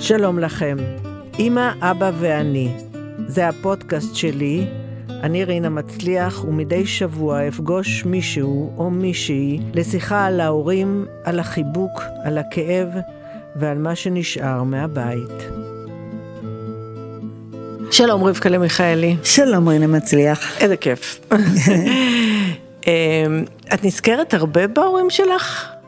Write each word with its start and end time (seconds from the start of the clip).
שלום 0.00 0.38
לכם, 0.38 0.76
אמא, 1.38 1.70
אבא 1.80 2.10
ואני. 2.20 2.68
זה 3.26 3.48
הפודקאסט 3.48 4.14
שלי, 4.14 4.66
אני 5.08 5.44
רינה 5.44 5.68
מצליח, 5.68 6.44
ומדי 6.44 6.86
שבוע 6.86 7.48
אפגוש 7.48 8.04
מישהו 8.04 8.72
או 8.76 8.90
מישהי 8.90 9.60
לשיחה 9.74 10.26
על 10.26 10.40
ההורים, 10.40 11.06
על 11.24 11.40
החיבוק, 11.40 12.02
על 12.24 12.38
הכאב 12.38 12.88
ועל 13.56 13.78
מה 13.78 13.94
שנשאר 13.94 14.62
מהבית. 14.62 15.48
שלום 17.90 18.24
רבקה 18.24 18.48
למיכאלי. 18.48 19.16
שלום 19.24 19.68
רינה 19.68 19.86
מצליח. 19.86 20.60
איזה 20.60 20.76
כיף. 20.76 21.20
אמ, 22.86 23.44
את 23.74 23.84
נזכרת 23.84 24.34
הרבה 24.34 24.66
בהורים 24.66 25.10
שלך? 25.10 25.79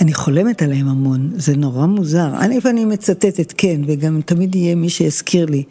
אני 0.00 0.14
חולמת 0.14 0.62
עליהם 0.62 0.88
המון, 0.88 1.30
זה 1.36 1.56
נורא 1.56 1.86
מוזר. 1.86 2.28
אני 2.40 2.58
ואני 2.64 2.84
מצטטת, 2.84 3.54
כן, 3.56 3.80
וגם 3.86 4.20
תמיד 4.24 4.54
יהיה 4.54 4.74
מי 4.74 4.88
שיזכיר 4.88 5.46
לי. 5.46 5.62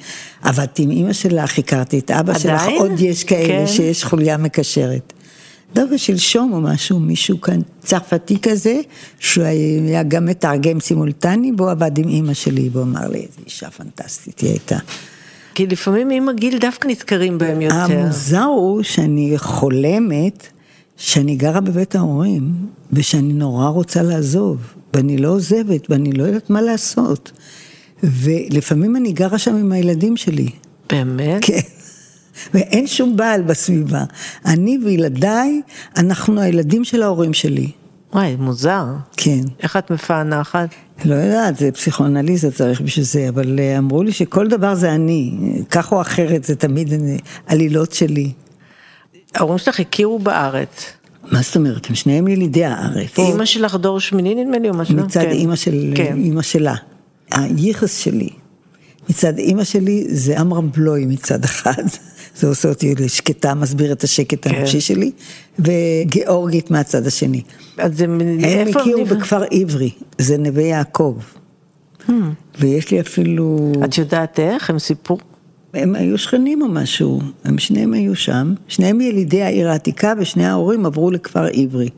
עבדתי 0.42 0.84
עם 0.84 0.92
אימא 0.92 1.14
שלך, 1.14 1.60
הכרתי 1.60 2.00
את 2.00 2.12
אבא 2.12 2.34
עדיין? 2.34 2.60
שלך, 2.60 2.64
עוד 2.80 3.00
יש 3.00 3.24
כאלה 3.24 3.48
כן. 3.48 3.68
שיש 3.68 4.04
חוליה 4.04 4.38
מקשרת. 4.38 5.14
דווקא 5.74 5.98
שלשום 5.98 6.54
או 6.54 6.62
משהו, 6.62 7.00
מישהו 7.00 7.42
כאן 7.42 7.60
צרפתי 7.84 8.40
כזה, 8.42 8.82
שהוא 9.20 9.44
היה 9.44 10.04
גם 10.04 10.26
מתרגם 10.26 10.80
סימולטני, 10.80 11.52
והוא 11.58 11.72
עבד 11.72 11.98
עם 11.98 12.08
אימא 12.08 12.34
שלי, 12.34 12.70
והוא 12.72 12.84
אמר 12.84 13.08
לי, 13.08 13.20
איזו 13.20 13.42
אישה 13.46 13.70
פנטסטית 13.70 14.40
היא 14.40 14.50
הייתה. 14.50 14.78
כי 15.56 15.68
לפעמים 15.68 16.10
עם 16.10 16.30
הגיל 16.30 16.58
דווקא 16.58 16.88
נזכרים 16.88 17.38
בהם 17.38 17.62
יותר. 17.62 17.76
המוזר 17.76 18.42
הוא 18.42 18.84
שאני 18.84 19.34
חולמת 19.38 20.48
שאני 21.00 21.36
גרה 21.36 21.62
בבית 21.62 21.96
ההורים, 21.96 22.54
ושאני 22.94 23.34
נורא 23.34 23.68
רוצה 23.68 24.04
לעזוב, 24.04 24.58
ואני 24.94 25.18
לא 25.18 25.28
עוזבת, 25.28 25.90
ואני 25.90 26.12
לא 26.12 26.24
יודעת 26.24 26.50
מה 26.50 26.62
לעשות. 26.62 27.32
ולפעמים 28.04 28.96
אני 28.96 29.12
גרה 29.12 29.38
שם 29.38 29.56
עם 29.56 29.72
הילדים 29.72 30.18
שלי. 30.18 30.50
באמת? 30.90 31.46
כן. 31.46 31.60
ואין 32.54 32.88
שום 32.88 33.18
בעל 33.18 33.42
בסביבה. 33.42 34.04
אני 34.46 34.78
וילדיי, 34.86 35.62
אנחנו 35.98 36.42
הילדים 36.42 36.84
של 36.84 37.04
ההורים 37.04 37.34
שלי. 37.34 37.72
וואי, 38.14 38.36
מוזר. 38.36 38.86
כן. 39.18 39.42
איך 39.64 39.78
את 39.78 39.92
מפענחת? 39.92 40.70
לא 41.06 41.16
יודעת, 41.16 41.58
זה 41.58 41.72
פסיכואנליזה 41.72 42.52
צריך 42.52 42.82
בשביל 42.82 43.06
זה, 43.06 43.30
אבל 43.30 43.60
אה, 43.60 43.78
אמרו 43.78 44.04
לי 44.04 44.12
שכל 44.12 44.48
דבר 44.48 44.76
זה 44.76 44.92
אני, 44.92 45.38
כך 45.70 45.92
או 45.92 46.02
אחרת, 46.02 46.44
זה 46.44 46.56
תמיד 46.56 46.94
אה, 46.94 47.16
עלילות 47.48 47.92
שלי. 47.92 48.32
ההורים 49.36 49.58
שלך 49.58 49.80
הכירו 49.80 50.20
בארץ. 50.20 50.86
מה 51.32 51.42
זאת 51.42 51.56
אומרת? 51.56 51.90
הם 51.90 51.96
שניהם 51.96 52.28
ילידי 52.28 52.66
הארץ. 52.66 53.20
אימא 53.20 53.46
שלך 53.46 53.76
דור 53.76 54.00
שמיני 54.00 54.36
נדמה 54.36 54.58
לי 54.58 54.70
או 54.70 54.74
משהו? 54.74 54.96
מצד 54.96 55.22
כן. 55.22 55.30
אימא 55.30 55.56
של 55.56 55.94
כן. 55.96 56.18
אימא 56.18 56.42
שלה. 56.42 56.76
הייחס 57.32 57.98
שלי, 57.98 58.30
מצד 59.10 59.38
אימא 59.38 59.64
שלי 59.64 60.06
זה 60.08 60.40
עמרם 60.40 60.72
בלוי 60.72 61.06
מצד 61.06 61.44
אחד, 61.44 61.84
זה 62.38 62.48
עושה 62.48 62.70
אותי 62.70 62.96
שקטה, 63.08 63.54
מסביר 63.54 63.92
את 63.92 64.04
השקט 64.04 64.48
כן. 64.48 64.56
הנפשי 64.56 64.82
שלי, 64.82 65.12
וגיאורגית 65.60 66.72
מהצד 66.72 67.08
השני. 67.08 67.42
אז 67.78 68.02
הם 68.02 68.22
הכירו? 68.76 69.06
בכפר 69.06 69.44
עברי, 69.52 69.92
זה 70.18 70.38
נווה 70.38 70.64
יעקב. 70.64 71.18
Hmm. 72.08 72.12
ויש 72.60 72.92
לי 72.92 73.00
אפילו, 73.00 73.72
את 73.86 73.98
יודעת 73.98 74.40
איך? 74.40 74.70
הם 74.70 74.80
סיפרו? 74.80 75.18
הם 75.74 75.96
היו 75.96 76.18
שכנים 76.18 76.62
או 76.62 76.68
משהו, 76.68 77.22
הם 77.44 77.58
שניהם 77.58 77.94
היו 77.94 78.16
שם, 78.16 78.54
שניהם 78.68 79.02
ילידי 79.02 79.42
העיר 79.42 79.70
העתיקה 79.70 80.14
ושני 80.18 80.46
ההורים 80.46 80.86
עברו 80.86 81.12
לכפר 81.12 81.46
עברי. 81.54 81.90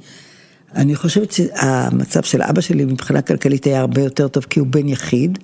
אני 0.75 0.95
חושבת 0.95 1.31
שהמצב 1.31 2.23
של 2.23 2.41
אבא 2.41 2.61
שלי 2.61 2.85
מבחינה 2.85 3.21
כלכלית 3.21 3.65
היה 3.65 3.79
הרבה 3.79 4.01
יותר 4.01 4.27
טוב 4.27 4.43
כי 4.49 4.59
הוא 4.59 4.67
בן 4.67 4.89
יחיד. 4.89 5.39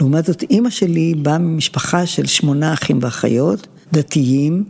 לעומת 0.00 0.24
זאת, 0.24 0.42
אימא 0.50 0.70
שלי 0.70 1.14
באה 1.14 1.38
ממשפחה 1.38 2.06
של 2.06 2.26
שמונה 2.26 2.72
אחים 2.72 2.98
ואחיות, 3.02 3.66
דתיים. 3.92 4.64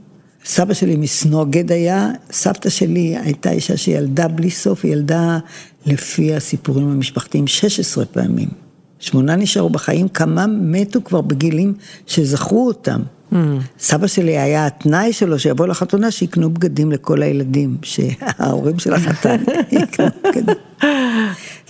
סבא 0.45 0.75
שלי 0.75 0.97
מסנוגד 0.97 1.73
היה, 1.73 2.11
סבתא 2.31 2.69
שלי 2.69 3.17
הייתה 3.17 3.51
אישה 3.51 3.77
שילדה 3.77 4.29
בלי 4.29 4.51
סוף, 4.51 4.85
היא 4.85 4.93
ילדה 4.93 5.39
לפי 5.87 6.35
הסיפורים 6.35 6.89
המשפחתיים 6.89 7.47
16 7.47 8.05
פעמים. 8.05 8.62
שמונה 9.03 9.37
נשארו 9.37 9.69
בחיים, 9.69 10.09
כמה 10.09 10.47
מתו 10.47 11.05
כבר 11.05 11.21
בגילים 11.21 11.75
שזכרו 12.07 12.67
אותם. 12.67 13.01
Hmm. 13.33 13.37
סבא 13.79 14.07
שלי 14.07 14.39
היה 14.39 14.67
התנאי 14.67 15.13
שלו 15.13 15.39
שיבוא 15.39 15.67
לחתונה 15.67 16.11
שיקנו 16.11 16.55
בגדים 16.55 16.93
לכל 16.93 17.23
הילדים, 17.23 17.77
שההורים 17.83 18.79
של 18.79 18.95
החתן 18.95 19.37
יקנו 19.73 20.07
בגדים. 20.25 20.55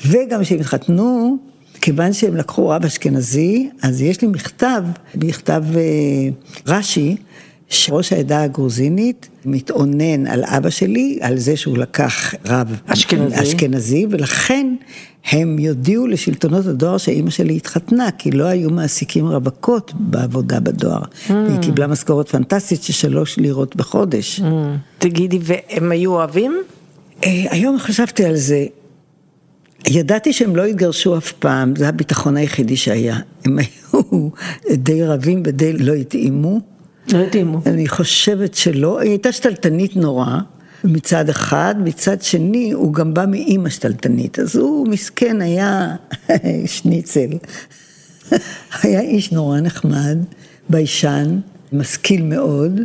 וגם 0.06 0.42
כשהם 0.42 0.60
התחתנו, 0.60 1.36
כיוון 1.80 2.12
שהם 2.12 2.36
לקחו 2.36 2.68
רב 2.68 2.84
אשכנזי, 2.84 3.70
אז 3.82 4.02
יש 4.02 4.22
לי 4.22 4.28
מכתב, 4.28 4.84
מכתב 5.14 5.64
אה, 5.74 5.82
רש"י, 6.66 7.16
שראש 7.72 8.12
העדה 8.12 8.42
הגרוזינית 8.42 9.28
מתאונן 9.44 10.26
על 10.26 10.44
אבא 10.44 10.70
שלי, 10.70 11.18
על 11.20 11.38
זה 11.38 11.56
שהוא 11.56 11.78
לקח 11.78 12.34
רב 12.46 12.76
אשכנזי. 12.86 13.42
אשכנזי, 13.42 14.06
ולכן 14.10 14.74
הם 15.30 15.58
יודיעו 15.58 16.06
לשלטונות 16.06 16.66
הדואר 16.66 16.98
שאימא 16.98 17.30
שלי 17.30 17.56
התחתנה, 17.56 18.10
כי 18.18 18.30
לא 18.30 18.44
היו 18.44 18.70
מעסיקים 18.70 19.26
רווקות 19.26 19.92
בעבודה 19.94 20.60
בדואר. 20.60 21.02
Hmm. 21.02 21.32
והיא 21.32 21.58
קיבלה 21.62 21.86
משכורת 21.86 22.28
פנטסטית 22.28 22.82
של 22.82 22.92
שלוש 22.92 23.36
לירות 23.36 23.76
בחודש. 23.76 24.40
Hmm. 24.40 24.44
תגידי, 24.98 25.38
והם 25.42 25.92
היו 25.92 26.12
אוהבים? 26.12 26.62
אה, 27.24 27.44
היום 27.50 27.78
חשבתי 27.78 28.24
על 28.24 28.36
זה. 28.36 28.66
ידעתי 29.88 30.32
שהם 30.32 30.56
לא 30.56 30.64
התגרשו 30.64 31.18
אף 31.18 31.32
פעם, 31.32 31.76
זה 31.76 31.88
הביטחון 31.88 32.36
היחידי 32.36 32.76
שהיה. 32.76 33.18
הם 33.44 33.58
היו 33.58 34.28
די 34.86 35.04
רבים 35.04 35.42
ודי 35.46 35.72
לא 35.72 35.92
התאימו. 35.92 36.71
לא 37.12 37.18
התאימו. 37.18 37.60
אני 37.66 37.88
חושבת 37.88 38.54
שלא, 38.54 39.00
היא 39.00 39.10
הייתה 39.10 39.32
שתלטנית 39.32 39.96
נורא, 39.96 40.38
מצד 40.84 41.28
אחד, 41.28 41.74
מצד 41.84 42.22
שני 42.22 42.72
הוא 42.72 42.92
גם 42.94 43.14
בא 43.14 43.24
מאימא 43.28 43.68
שתלטנית, 43.68 44.38
אז 44.38 44.56
הוא 44.56 44.88
מסכן 44.88 45.40
היה 45.40 45.96
שניצל. 46.66 47.28
היה 48.82 49.00
איש 49.00 49.32
נורא 49.32 49.60
נחמד, 49.60 50.18
ביישן, 50.68 51.38
משכיל 51.72 52.22
מאוד. 52.22 52.80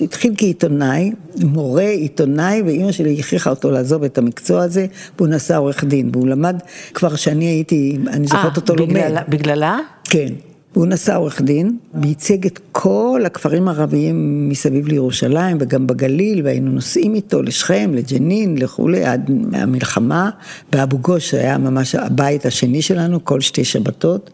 התחיל 0.00 0.32
כעיתונאי, 0.36 1.12
מורה, 1.44 1.88
עיתונאי, 1.88 2.62
ואימא 2.62 2.92
שלי 2.92 3.20
הכריחה 3.20 3.50
אותו 3.50 3.70
לעזוב 3.70 4.02
את 4.04 4.18
המקצוע 4.18 4.62
הזה, 4.62 4.86
והוא 5.16 5.28
נעשה 5.28 5.56
עורך 5.56 5.84
דין, 5.84 6.10
והוא 6.12 6.28
למד 6.28 6.56
כבר 6.94 7.16
שאני 7.16 7.44
הייתי, 7.44 7.96
אני 8.06 8.26
זוכרת 8.26 8.56
אותו 8.56 8.72
אה, 8.72 8.78
לומד. 8.78 8.92
בגללה- 8.94 9.22
בגללה? 9.28 9.78
כן. 10.04 10.32
והוא 10.76 10.86
נשא 10.86 11.16
עורך 11.16 11.42
דין, 11.42 11.78
וייצג 12.02 12.46
את 12.46 12.60
כל 12.72 13.22
הכפרים 13.26 13.68
הערביים 13.68 14.48
מסביב 14.48 14.88
לירושלים 14.88 15.56
וגם 15.60 15.86
בגליל, 15.86 16.44
והיינו 16.44 16.70
נוסעים 16.70 17.14
איתו 17.14 17.42
לשכם, 17.42 17.90
לג'נין, 17.94 18.58
לכולי, 18.58 19.04
עד 19.04 19.30
המלחמה. 19.52 20.30
באבו 20.72 20.98
גוש 20.98 21.34
היה 21.34 21.58
ממש 21.58 21.94
הבית 21.94 22.46
השני 22.46 22.82
שלנו, 22.82 23.24
כל 23.24 23.40
שתי 23.40 23.64
שבתות. 23.64 24.30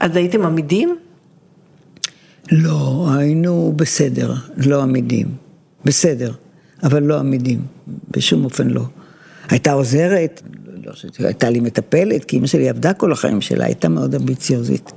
אז 0.00 0.16
הייתם 0.16 0.46
עמידים? 0.46 0.96
לא, 2.52 3.08
היינו 3.18 3.72
בסדר, 3.76 4.34
לא 4.56 4.82
עמידים. 4.82 5.26
בסדר, 5.84 6.32
אבל 6.82 7.02
לא 7.02 7.18
עמידים, 7.18 7.60
בשום 8.10 8.44
אופן 8.44 8.68
לא. 8.68 8.82
הייתה 9.48 9.72
עוזרת, 9.72 10.42
לא 10.84 10.92
חושבת, 10.92 11.20
הייתה 11.20 11.50
לי 11.50 11.60
מטפלת, 11.60 12.24
כי 12.24 12.38
אמא 12.38 12.46
שלי 12.46 12.68
עבדה 12.68 12.92
כל 12.92 13.12
החיים 13.12 13.40
שלה, 13.40 13.64
הייתה 13.64 13.88
מאוד 13.88 14.14
אמביציוזית. 14.14 14.92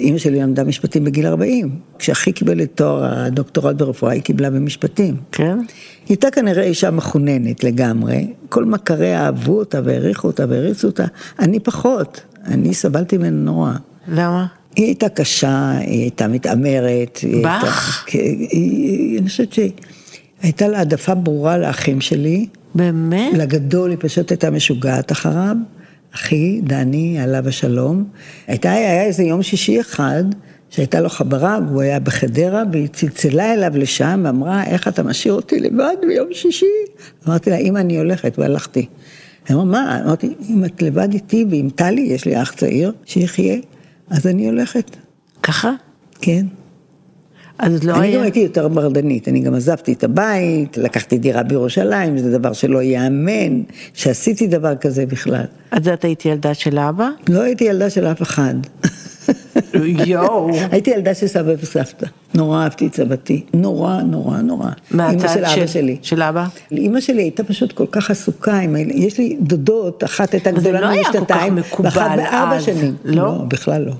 אמא 0.00 0.18
שלי 0.18 0.40
למדה 0.40 0.64
משפטים 0.64 1.04
בגיל 1.04 1.26
40. 1.26 1.70
כשאחי 1.98 2.32
קיבל 2.32 2.62
את 2.62 2.70
תואר 2.74 3.04
הדוקטורט 3.04 3.76
ברפואה, 3.76 4.12
היא 4.12 4.22
קיבלה 4.22 4.50
במשפטים. 4.50 5.16
כן. 5.32 5.58
היא 5.58 5.66
הייתה 6.08 6.30
כנראה 6.30 6.62
אישה 6.62 6.90
מחוננת 6.90 7.64
לגמרי, 7.64 8.26
כל 8.48 8.64
מכריה 8.64 9.24
אהבו 9.24 9.58
אותה 9.58 9.80
והעריכו 9.84 10.26
אותה 10.26 10.44
והריצו 10.48 10.86
אותה, 10.88 11.04
אני 11.38 11.60
פחות, 11.60 12.20
אני 12.46 12.74
סבלתי 12.74 13.16
ממנה 13.18 13.30
נורא. 13.30 13.72
למה? 14.08 14.46
היא 14.76 14.84
הייתה 14.86 15.08
קשה, 15.08 15.70
היא 15.78 16.00
הייתה 16.00 16.28
מתעמרת. 16.28 17.18
הייתה- 17.22 17.70
כן, 18.06 18.18
אני 18.52 19.28
חושבת 19.28 19.48
שהייתה 19.52 20.68
לה 20.68 20.78
העדפה 20.78 21.14
ברורה 21.14 21.58
לאחים 21.58 22.00
שלי. 22.00 22.46
באמת? 22.74 23.32
לגדול 23.34 23.90
היא 23.90 23.98
פשוט 24.00 24.30
הייתה 24.30 24.50
משוגעת 24.50 25.12
אחריו. 25.12 25.56
אחי, 26.16 26.60
דני, 26.62 27.20
עליו 27.20 27.48
השלום. 27.48 28.04
הייתה, 28.46 28.72
היה 28.72 29.02
איזה 29.02 29.22
יום 29.22 29.42
שישי 29.42 29.80
אחד, 29.80 30.24
שהייתה 30.70 31.00
לו 31.00 31.08
חברה, 31.08 31.58
והוא 31.68 31.82
היה 31.82 32.00
בחדרה, 32.00 32.62
והיא 32.72 32.88
צלצלה 32.88 33.52
אליו 33.52 33.72
לשם, 33.74 34.22
ואמרה, 34.24 34.64
איך 34.64 34.88
אתה 34.88 35.02
משאיר 35.02 35.34
אותי 35.34 35.60
לבד 35.60 35.96
ביום 36.06 36.28
שישי? 36.32 36.66
אמרתי 37.28 37.50
לה, 37.50 37.56
אמא, 37.56 37.78
אני 37.78 37.98
הולכת, 37.98 38.38
והלכתי. 38.38 38.86
היא 39.48 39.54
אמרה, 39.54 39.64
מה? 39.64 40.00
אמרתי, 40.04 40.34
אם 40.50 40.64
את 40.64 40.82
לבד 40.82 41.12
איתי 41.12 41.44
ועם 41.50 41.70
טלי, 41.70 42.00
יש 42.00 42.24
לי 42.24 42.42
אח 42.42 42.52
צעיר, 42.52 42.92
שיחיה, 43.04 43.56
אז 44.10 44.26
אני 44.26 44.46
הולכת. 44.46 44.96
ככה? 45.42 45.72
כן. 46.20 46.46
אז 47.58 47.84
לא 47.84 47.94
אני 47.96 48.06
היה... 48.06 48.16
גם 48.16 48.22
הייתי 48.22 48.40
יותר 48.40 48.68
מרדנית, 48.68 49.28
אני 49.28 49.40
גם 49.40 49.54
עזבתי 49.54 49.92
את 49.92 50.04
הבית, 50.04 50.76
לקחתי 50.78 51.18
דירה 51.18 51.42
בירושלים, 51.42 52.18
זה 52.18 52.38
דבר 52.38 52.52
שלא 52.52 52.82
ייאמן, 52.82 53.62
שעשיתי 53.94 54.46
דבר 54.46 54.76
כזה 54.76 55.06
בכלל. 55.06 55.44
אז 55.70 55.88
את 55.88 56.04
היית 56.04 56.26
ילדה 56.26 56.54
של 56.54 56.78
אבא? 56.78 57.08
לא 57.28 57.42
הייתי 57.42 57.64
ילדה 57.64 57.90
של 57.90 58.06
אף 58.06 58.22
אחד. 58.22 58.54
יואו. 60.06 60.50
הייתי 60.72 60.90
ילדה 60.90 61.14
של 61.14 61.26
סבא 61.26 61.52
וסבתא, 61.60 62.06
נורא 62.34 62.62
אהבתי 62.62 62.86
את 62.86 62.94
סבתי, 62.94 63.44
נורא 63.54 64.02
נורא 64.02 64.38
נורא. 64.40 64.70
מהצד 64.90 65.28
של 65.28 65.34
של- 65.34 65.44
אבא 65.44 65.66
שלי. 65.66 65.96
של 66.02 66.22
אבא? 66.22 66.46
אימא 66.72 67.00
שלי 67.00 67.22
הייתה 67.22 67.44
פשוט 67.44 67.72
כל 67.72 67.86
כך 67.92 68.10
עסוקה, 68.10 68.58
עם 68.58 68.76
יש 68.94 69.18
לי 69.18 69.36
דודות, 69.40 70.04
אחת 70.04 70.32
הייתה 70.32 70.50
אבל 70.50 70.60
זה 70.60 70.68
גדולה 70.68 70.80
לא 70.80 70.88
היה 70.88 71.04
כל 71.12 71.24
כך 71.28 71.42
מקובל 71.52 71.88
ואחת 71.88 72.16
בארבע 72.16 72.56
אז, 72.56 72.64
שנים. 72.64 72.94
לא? 73.04 73.32
בכלל 73.48 73.82
לא. 73.84 73.92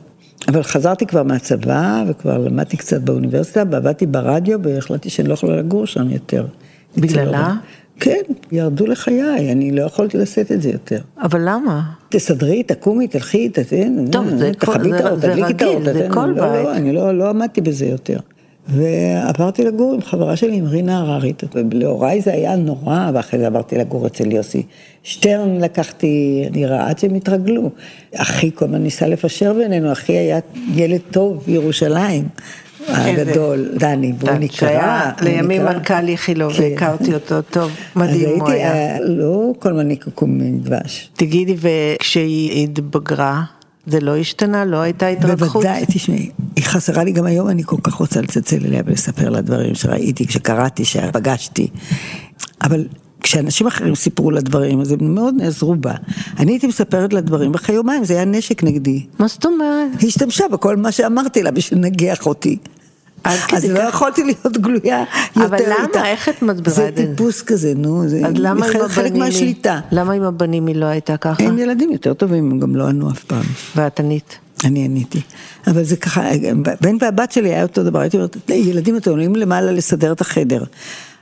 אבל 0.48 0.62
חזרתי 0.62 1.06
כבר 1.06 1.22
מהצבא, 1.22 2.04
וכבר 2.08 2.38
למדתי 2.38 2.76
קצת 2.76 3.00
באוניברסיטה, 3.00 3.62
ועבדתי 3.70 4.06
ברדיו, 4.06 4.58
והחלטתי 4.62 5.10
שאני 5.10 5.28
לא 5.28 5.34
יכולה 5.34 5.56
לגור 5.56 5.86
שם 5.86 6.10
יותר. 6.10 6.46
בגללה? 6.96 7.54
כן, 8.00 8.20
ירדו 8.52 8.86
לחיי, 8.86 9.52
אני 9.52 9.70
לא 9.72 9.82
יכולתי 9.82 10.18
לשאת 10.18 10.52
את 10.52 10.62
זה 10.62 10.70
יותר. 10.70 11.00
אבל 11.22 11.40
למה? 11.44 11.82
תסדרי, 12.08 12.62
תקומי, 12.62 13.08
תלכי, 13.08 13.48
זה- 14.38 14.52
את 14.94 15.00
האור, 15.04 15.18
תדליקי 15.20 15.52
את 15.52 15.62
האור, 15.62 15.84
זה 15.84 16.08
כל 16.10 16.26
לא, 16.26 16.52
בית. 16.52 16.64
לא, 16.64 16.76
אני 16.76 16.92
לא, 16.92 17.18
לא 17.18 17.28
עמדתי 17.30 17.60
בזה 17.60 17.86
יותר. 17.86 18.18
ועברתי 18.68 19.64
לגור 19.64 19.94
עם 19.94 20.02
חברה 20.02 20.36
שלי, 20.36 20.56
עם 20.56 20.66
רינה 20.66 21.00
הררית, 21.00 21.42
ולהוריי 21.54 22.20
זה 22.20 22.32
היה 22.32 22.56
נורא, 22.56 23.10
ואחרי 23.14 23.40
זה 23.40 23.46
עברתי 23.46 23.78
לגור 23.78 24.06
אצל 24.06 24.32
יוסי 24.32 24.62
שטרן, 25.02 25.60
לקחתי, 25.60 26.44
נראה, 26.52 26.88
עד 26.88 26.98
שהם 26.98 27.14
התרגלו. 27.14 27.70
אחי 28.14 28.50
כל 28.54 28.64
הזמן 28.64 28.82
ניסה 28.82 29.06
לפשר 29.06 29.52
בינינו, 29.52 29.92
אחי 29.92 30.12
היה 30.12 30.38
ילד 30.74 31.00
טוב 31.10 31.42
בירושלים. 31.46 32.28
הגדול, 32.88 33.68
דני, 33.78 34.12
והוא 34.18 34.38
נקרא. 34.38 34.68
שהיה 34.68 35.10
לימים. 35.22 35.64
מנכ"ל 35.64 36.08
איכילוב, 36.08 36.52
כן. 36.52 36.62
והכרתי 36.62 37.14
אותו 37.14 37.42
טוב, 37.42 37.70
אז 37.70 37.96
מדהים 37.96 38.40
הוא 38.40 38.48
הייתי, 38.48 38.64
היה. 38.64 38.72
אה, 38.72 38.98
לא 39.00 39.52
כל 39.58 39.72
מיני 39.72 39.96
קוקום 39.96 40.40
דבש. 40.60 41.10
תגידי, 41.14 41.56
וכשהיא 41.58 42.64
התבגרה, 42.64 43.42
זה 43.86 44.00
לא 44.00 44.16
השתנה? 44.16 44.64
לא 44.64 44.76
הייתה 44.76 45.06
התרככות? 45.06 45.62
בוודאי, 45.62 45.84
תשמעי, 45.86 46.30
היא 46.56 46.64
חסרה 46.64 47.04
לי 47.04 47.12
גם 47.12 47.26
היום, 47.26 47.48
אני 47.48 47.62
כל 47.64 47.76
כך 47.82 47.94
רוצה 47.94 48.20
לצלצל 48.20 48.64
אליה 48.64 48.82
ולספר 48.86 49.28
לה 49.28 49.40
דברים 49.40 49.74
שראיתי, 49.74 50.26
כשקראתי, 50.26 50.84
שפגשתי. 50.84 51.68
אבל 52.62 52.86
כשאנשים 53.20 53.66
אחרים 53.66 53.94
סיפרו 53.94 54.30
לה 54.30 54.40
דברים, 54.40 54.80
אז 54.80 54.92
הם 54.92 55.14
מאוד 55.14 55.34
נעזרו 55.36 55.76
בה. 55.76 55.94
אני 56.38 56.52
הייתי 56.52 56.66
מספרת 56.66 57.12
לה 57.12 57.20
דברים, 57.20 57.52
ואחרי 57.52 57.74
יומיים 57.74 58.04
זה 58.04 58.14
היה 58.14 58.24
נשק 58.24 58.62
נגדי. 58.62 59.06
מה 59.18 59.28
זאת 59.28 59.46
אומרת? 59.46 60.00
היא 60.00 60.08
השתמשה 60.08 60.48
בכל 60.48 60.76
מה 60.76 60.92
שאמרתי 60.92 61.42
לה 61.42 61.50
בשביל 61.50 61.78
לנגח 61.78 62.26
אותי. 62.26 62.56
אז 63.56 63.64
לא 63.64 63.80
כך? 63.80 63.88
יכולתי 63.88 64.24
להיות 64.24 64.56
גלויה 64.58 65.04
יותר 65.36 65.46
אבל 65.46 65.58
למה? 65.66 65.74
איתה. 65.82 66.06
איך 66.06 66.28
את 66.28 66.42
מסבירה 66.42 66.74
זה 66.76 66.88
את 66.88 66.96
זה? 66.96 67.06
טיפוס 67.06 67.42
כזה, 67.42 67.72
נו, 67.76 68.08
זה 68.08 68.20
אז 68.26 68.32
למה 68.36 68.66
עם 68.66 68.72
חלק- 68.72 68.76
הבנים 68.76 68.88
חלק 68.90 69.12
מהשליטה. 69.12 69.80
למה 69.92 70.12
עם 70.12 70.22
הבנים 70.22 70.66
היא 70.66 70.76
לא 70.76 70.86
הייתה 70.86 71.16
ככה? 71.16 71.44
הם 71.44 71.58
ילדים 71.58 71.90
יותר 71.92 72.14
טובים, 72.14 72.50
הם 72.50 72.60
גם 72.60 72.76
לא 72.76 72.88
ענו 72.88 73.10
אף 73.10 73.24
פעם. 73.24 73.42
ואת 73.76 74.00
ענית. 74.00 74.38
אני 74.64 74.84
עניתי. 74.84 75.20
אבל 75.66 75.82
זה 75.84 75.96
ככה, 75.96 76.22
בן 76.80 76.96
והבת 77.00 77.32
שלי 77.32 77.48
היה 77.48 77.62
אותו 77.62 77.82
דבר, 77.84 77.98
הייתי 78.00 78.16
אומרת, 78.16 78.36
ילדים 78.48 78.96
אתם 78.96 79.10
עולים 79.10 79.36
למעלה 79.36 79.72
לסדר 79.72 80.12
את 80.12 80.20
החדר. 80.20 80.64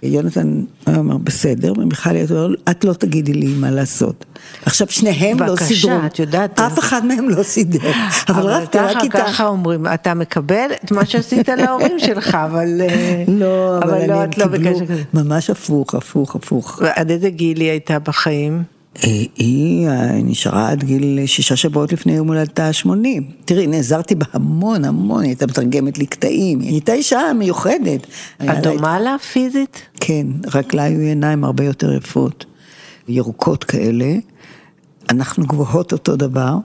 יונתן 0.04 0.60
היה 0.86 0.96
אומר, 0.96 1.16
בסדר, 1.16 1.72
ומיכל 1.76 2.10
הייתה 2.10 2.34
אומרת, 2.34 2.58
את 2.70 2.84
לא 2.84 2.92
תגידי 2.92 3.32
לי 3.32 3.46
מה 3.46 3.70
לעשות. 3.70 4.24
עכשיו 4.66 4.86
שניהם 4.90 5.40
לא 5.40 5.46
בבקשה, 5.46 5.66
סידרו, 5.66 6.06
את 6.06 6.18
יודעת. 6.18 6.60
אף 6.60 6.78
אחד 6.78 7.06
מהם 7.06 7.28
לא 7.28 7.42
סידר, 7.42 7.90
אבל 8.28 8.46
רק 8.46 8.72
ככה, 8.72 9.00
איתה. 9.00 9.18
ככה 9.18 9.46
אומרים, 9.46 9.86
אתה 9.86 10.14
מקבל 10.14 10.66
את 10.84 10.92
מה 10.92 11.06
שעשית 11.06 11.48
להורים 11.48 11.98
שלך, 11.98 12.34
אבל... 12.34 12.80
אה, 12.80 13.24
לא, 13.28 13.78
אבל 13.78 13.94
אני, 13.94 14.08
לא, 14.08 14.24
את 14.24 14.38
לא 14.38 14.46
בקשר 14.46 14.86
כזה. 14.86 15.02
ממש 15.14 15.50
הפוך, 15.50 15.94
הפוך, 15.94 16.36
הפוך. 16.36 16.82
עד 16.94 17.10
איזה 17.10 17.30
גיל 17.30 17.60
היא 17.60 17.70
הייתה 17.70 17.98
בחיים? 17.98 18.73
היא 19.02 19.88
אה, 19.88 20.12
נשארה 20.12 20.68
עד 20.68 20.84
גיל 20.84 21.18
שישה 21.26 21.56
שבועות 21.56 21.92
לפני 21.92 22.12
יום 22.12 22.28
הולדתה 22.28 22.66
ה-80. 22.66 23.22
תראי, 23.44 23.66
נעזרתי 23.66 24.14
בה 24.14 24.26
המון 24.32 24.84
המון, 24.84 25.22
היא 25.22 25.30
הייתה 25.30 25.46
מתרגמת 25.46 25.98
לי 25.98 26.06
קטעים, 26.06 26.60
היא 26.60 26.70
הייתה 26.70 26.92
אישה 26.92 27.20
מיוחדת. 27.38 28.06
את 28.42 28.62
דומה 28.62 29.00
לה 29.00 29.16
פיזית? 29.32 29.82
כן, 30.00 30.26
רק 30.54 30.74
לה 30.74 30.82
היו 30.82 31.00
עיניים 31.00 31.44
הרבה 31.44 31.64
יותר 31.64 31.92
יפות, 31.92 32.44
ירוקות 33.08 33.64
כאלה. 33.64 34.14
אנחנו 35.10 35.46
גבוהות 35.46 35.92
אותו 35.92 36.16
דבר. 36.16 36.56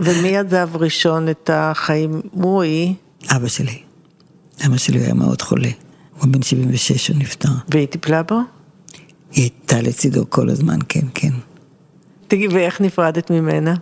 ומי 0.00 0.36
עזב 0.36 0.68
ראשון 0.74 1.28
את 1.28 1.50
החיים? 1.52 2.20
הוא 2.30 2.62
היא? 2.62 2.94
אבא 3.36 3.48
שלי. 3.48 3.78
אבא 4.66 4.76
שלי 4.76 4.98
היה 4.98 5.14
מאוד 5.14 5.42
חולה. 5.42 5.70
הוא 6.20 6.28
בן 6.28 6.42
76, 6.42 7.08
הוא 7.08 7.16
נפטר. 7.18 7.48
והיא 7.68 7.86
טיפלה 7.86 8.22
בו? 8.22 8.38
היא 9.32 9.42
הייתה 9.42 9.82
לצידו 9.82 10.24
כל 10.30 10.50
הזמן, 10.50 10.78
כן, 10.88 11.06
כן. 11.14 11.32
תגידי, 12.28 12.54
ואיך 12.54 12.80
נפרדת 12.80 13.30
ממנה? 13.30 13.74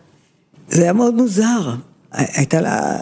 זה 0.68 0.82
היה 0.82 0.92
מאוד 0.92 1.14
מוזר. 1.14 1.74
הייתה 2.12 2.60
לה 2.60 3.00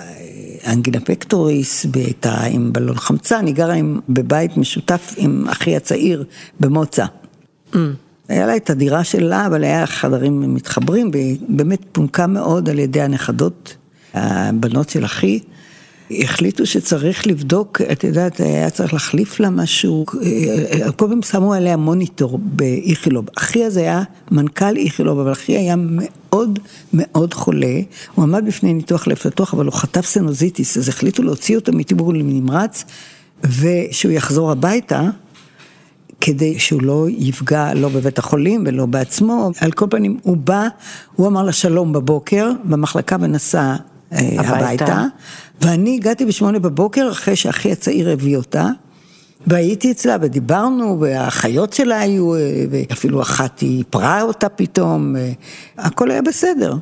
אנגינה 0.66 1.00
פקטוריס, 1.00 1.86
הייתה 1.94 2.44
עם 2.44 2.72
בלון 2.72 2.96
חמצן, 2.96 3.46
היא 3.46 3.54
גרה 3.54 3.74
עם, 3.74 4.00
בבית 4.08 4.56
משותף 4.56 5.14
עם 5.16 5.48
אחי 5.48 5.76
הצעיר 5.76 6.24
במוצא. 6.60 7.04
היה 8.28 8.46
לה 8.46 8.56
את 8.56 8.70
הדירה 8.70 9.04
שלה, 9.04 9.46
אבל 9.46 9.64
היה 9.64 9.86
חדרים 9.86 10.54
מתחברים, 10.54 11.10
והיא 11.12 11.38
באמת 11.48 11.80
פונקה 11.92 12.26
מאוד 12.26 12.68
על 12.68 12.78
ידי 12.78 13.00
הנכדות, 13.00 13.76
הבנות 14.14 14.88
של 14.88 15.04
אחי. 15.04 15.40
החליטו 16.18 16.66
שצריך 16.66 17.26
לבדוק, 17.26 17.80
את 17.92 18.04
יודעת, 18.04 18.40
היה 18.40 18.70
צריך 18.70 18.92
להחליף 18.92 19.40
לה 19.40 19.50
משהו, 19.50 20.06
כל 20.96 21.06
פעם 21.08 21.22
שמו 21.22 21.54
עליה 21.54 21.76
מוניטור 21.76 22.38
באיכילוב. 22.42 23.26
אחי 23.38 23.66
אז 23.66 23.76
היה 23.76 24.02
מנכ"ל 24.30 24.76
איכילוב, 24.76 25.18
אבל 25.18 25.32
אחי 25.32 25.56
היה 25.56 25.74
מאוד 25.78 26.58
מאוד 26.92 27.34
חולה, 27.34 27.80
הוא 28.14 28.22
עמד 28.22 28.44
בפני 28.46 28.72
ניתוח 28.72 29.06
לב 29.06 29.16
פתוח, 29.16 29.54
אבל 29.54 29.64
הוא 29.64 29.72
חטף 29.72 30.06
סינוזיטיס, 30.06 30.76
אז 30.76 30.88
החליטו 30.88 31.22
להוציא 31.22 31.56
אותו 31.56 31.72
מטיפול 31.72 32.22
נמרץ, 32.22 32.84
ושהוא 33.44 34.12
יחזור 34.12 34.50
הביתה. 34.50 35.02
כדי 36.20 36.58
שהוא 36.58 36.82
לא 36.82 37.06
יפגע 37.08 37.74
לא 37.74 37.88
בבית 37.88 38.18
החולים 38.18 38.64
ולא 38.66 38.86
בעצמו. 38.86 39.50
על 39.60 39.72
כל 39.72 39.86
פנים, 39.90 40.18
הוא 40.22 40.36
בא, 40.36 40.68
הוא 41.16 41.26
אמר 41.26 41.42
לה 41.42 41.52
שלום 41.52 41.92
בבוקר 41.92 42.50
במחלקה 42.64 43.16
ונסע 43.20 43.76
אה, 44.12 44.18
הביתה. 44.18 44.54
הביתה, 44.54 45.04
ואני 45.60 45.94
הגעתי 45.94 46.24
בשמונה 46.24 46.58
בבוקר 46.58 47.08
אחרי 47.10 47.36
שאחי 47.36 47.72
הצעיר 47.72 48.10
הביא 48.10 48.36
אותה. 48.36 48.68
והייתי 49.46 49.90
אצלה 49.90 50.16
ודיברנו, 50.20 51.00
והאחיות 51.00 51.72
שלה 51.72 52.00
היו, 52.00 52.34
אה, 52.34 52.64
ואפילו 52.70 53.22
אחת 53.22 53.60
היא 53.60 53.84
פרעה 53.90 54.22
אותה 54.22 54.48
פתאום, 54.48 55.16
אה, 55.16 55.32
הכל 55.78 56.10
היה 56.10 56.22
בסדר. 56.22 56.76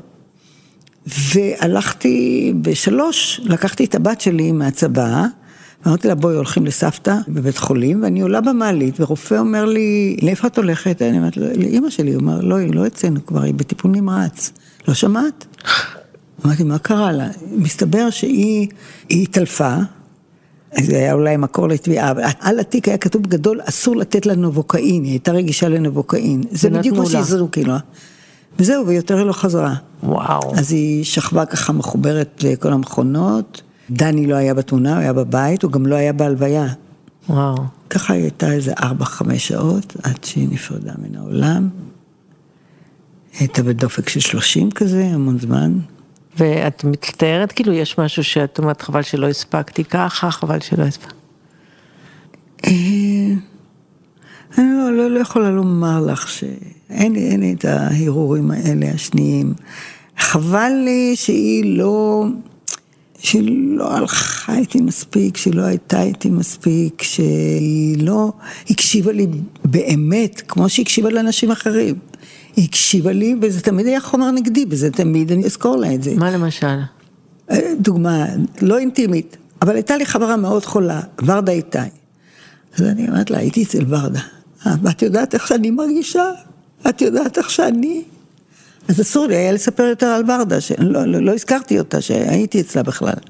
והלכתי 1.35 2.53
בשלוש, 2.63 3.41
לקחתי 3.45 3.85
את 3.85 3.95
הבת 3.95 4.21
שלי 4.21 4.53
מהצבא, 4.53 5.25
ואמרתי 5.85 6.09
לה, 6.09 6.15
בואי, 6.15 6.35
הולכים 6.35 6.67
לסבתא 6.67 7.17
בבית 7.29 7.59
חולים, 7.59 8.03
ואני 8.03 8.21
עולה 8.21 8.41
במעלית, 8.41 9.01
ורופא 9.01 9.35
אומר 9.35 9.65
לי, 9.65 10.17
לאיפה 10.23 10.47
את 10.47 10.59
הולכת? 10.59 11.03
אני 11.03 11.19
אומרת 11.19 11.37
לאימא 11.37 11.91
שלי, 11.91 12.13
הוא 12.15 12.21
אומר, 12.21 12.41
לא, 12.41 12.57
היא 12.57 12.75
לא 12.75 12.87
אצלנו 12.87 13.27
כבר, 13.27 13.43
היא 13.43 13.55
בטיפול 13.55 13.91
נמרץ. 13.91 14.53
לא 14.89 14.95
שמעת? 14.95 15.47
אמרתי, 16.45 16.65
מה 16.65 16.79
קרה 16.79 17.13
לה? 17.13 17.29
מסתבר 17.53 18.11
שהיא 18.11 18.69
היא 19.09 19.23
התעלפה, 19.23 19.77
זה 20.81 20.97
היה 20.97 21.13
אולי 21.13 21.37
מקור 21.37 21.69
לתביעה, 21.69 22.11
אבל 22.11 22.23
על 22.41 22.61
התיק 22.61 22.89
היה 22.89 22.99
כתוב 22.99 23.27
גדול, 23.27 23.61
אסור 23.65 23.97
לתת 23.97 24.27
לה 24.27 24.35
נבוקאין, 24.35 25.05
היא 25.05 25.13
הייתה 25.13 25.33
רגישה 25.33 25.69
לנבוקאין. 25.69 26.43
זה 26.51 26.71
בדיוק 26.71 26.97
מה 26.97 27.03
לה. 27.03 27.11
שהזרוקי 27.11 27.65
לה. 27.65 27.79
וזהו, 28.59 28.87
ויותר 28.87 29.25
לא 29.25 29.33
חזרה. 29.33 29.75
וואו. 30.03 30.57
אז 30.59 30.73
היא 30.73 31.05
שכבה 31.05 31.47
ככה 31.47 31.73
מחוברת 31.73 32.45
לכל 32.45 32.73
המכונות, 32.73 33.63
דני 33.91 34.27
לא 34.27 34.35
היה 34.35 34.55
בתמונה, 34.55 34.93
הוא 34.93 35.01
היה 35.01 35.13
בבית, 35.13 35.63
הוא 35.63 35.73
גם 35.73 35.87
לא 35.87 35.95
היה 35.95 36.13
בהלוויה. 36.13 36.67
וואו. 37.29 37.57
ככה 37.91 38.15
היא 38.15 38.23
הייתה 38.23 38.53
איזה 38.53 38.73
ארבע, 38.83 39.05
חמש 39.05 39.49
שעות, 39.49 39.97
עד 40.03 40.25
שהיא 40.25 40.49
נפרדה 40.51 40.93
מן 40.99 41.17
העולם. 41.17 41.69
הייתה 43.39 43.63
בדופק 43.63 44.09
של 44.09 44.21
שלושים 44.21 44.71
כזה, 44.71 45.05
המון 45.05 45.39
זמן. 45.39 45.79
ואת 46.39 46.85
מצטערת? 46.85 47.53
כאילו, 47.53 47.73
יש 47.73 47.99
משהו 47.99 48.25
שאת 48.25 48.59
אומרת, 48.59 48.83
חבל 48.83 49.03
שלא 49.03 49.29
הספקתי 49.29 49.85
ככה, 49.85 50.31
חבל 50.31 50.61
שלא 50.61 50.83
הספקתי. 50.83 51.15
אה, 52.67 52.71
אני 54.59 54.67
לא, 54.79 54.93
לא, 54.93 55.11
לא 55.11 55.19
יכולה 55.21 55.51
לומר 55.51 56.01
לך 56.07 56.29
שאין 56.29 57.13
לי, 57.13 57.37
לי 57.37 57.53
את 57.53 57.65
ההרהורים 57.65 58.51
האלה 58.51 58.87
השניים. 58.95 59.55
חבל 60.19 60.73
לי 60.85 61.17
שהיא 61.17 61.79
לא, 61.79 62.25
שהיא 63.19 63.77
לא 63.77 63.93
הלכה 63.97 64.57
איתי 64.59 64.81
מספיק, 64.81 65.37
שהיא 65.37 65.55
לא 65.55 65.63
הייתה 65.63 66.03
איתי 66.03 66.31
מספיק, 66.31 67.03
שהיא 67.03 68.03
לא 68.03 68.33
הקשיבה 68.71 69.13
לי 69.13 69.27
באמת, 69.65 70.43
כמו 70.49 70.69
שהיא 70.69 70.85
הקשיבה 70.85 71.11
לאנשים 71.11 71.51
אחרים. 71.51 71.95
היא 72.59 72.65
הקשיבה 72.65 73.13
לי, 73.13 73.35
וזה 73.43 73.61
תמיד 73.61 73.87
היה 73.87 74.01
חומר 74.01 74.31
נגדי, 74.31 74.65
וזה 74.69 74.91
תמיד 74.91 75.33
אני 75.33 75.45
אזכור 75.45 75.77
לה 75.77 75.95
את 75.95 76.03
זה. 76.03 76.15
מה 76.17 76.31
למשל? 76.31 76.77
דוגמה 77.81 78.27
לא 78.63 78.79
אינטימית, 78.79 79.37
אבל 79.63 79.75
הייתה 79.75 79.97
לי 79.97 80.07
חברה 80.07 80.37
מאוד 80.37 80.65
חולה, 80.65 81.01
ורדה 81.23 81.53
איתי. 81.53 81.79
אז 82.77 82.83
אני 82.83 83.09
אומרת 83.09 83.31
לה, 83.31 83.39
הייתי 83.39 83.63
אצל 83.63 83.85
ורדה, 83.89 84.21
"אה, 84.67 84.75
ואת 84.83 85.03
יודעת 85.03 85.35
איך 85.35 85.47
שאני 85.47 85.71
מרגישה? 85.71 86.25
את 86.89 87.01
יודעת 87.01 87.39
איך 87.39 87.51
שאני? 87.51 88.03
אז 88.89 89.01
אסור 89.01 89.27
לי 89.27 89.37
היה 89.37 89.53
לספר 89.53 89.83
יותר 89.83 90.07
על 90.07 90.31
ורדה, 90.31 90.61
שלא 90.61 91.07
לא, 91.07 91.21
לא 91.21 91.35
הזכרתי 91.35 91.79
אותה, 91.79 92.01
שהייתי 92.01 92.61
אצלה 92.61 92.83
בכלל. 92.83 93.21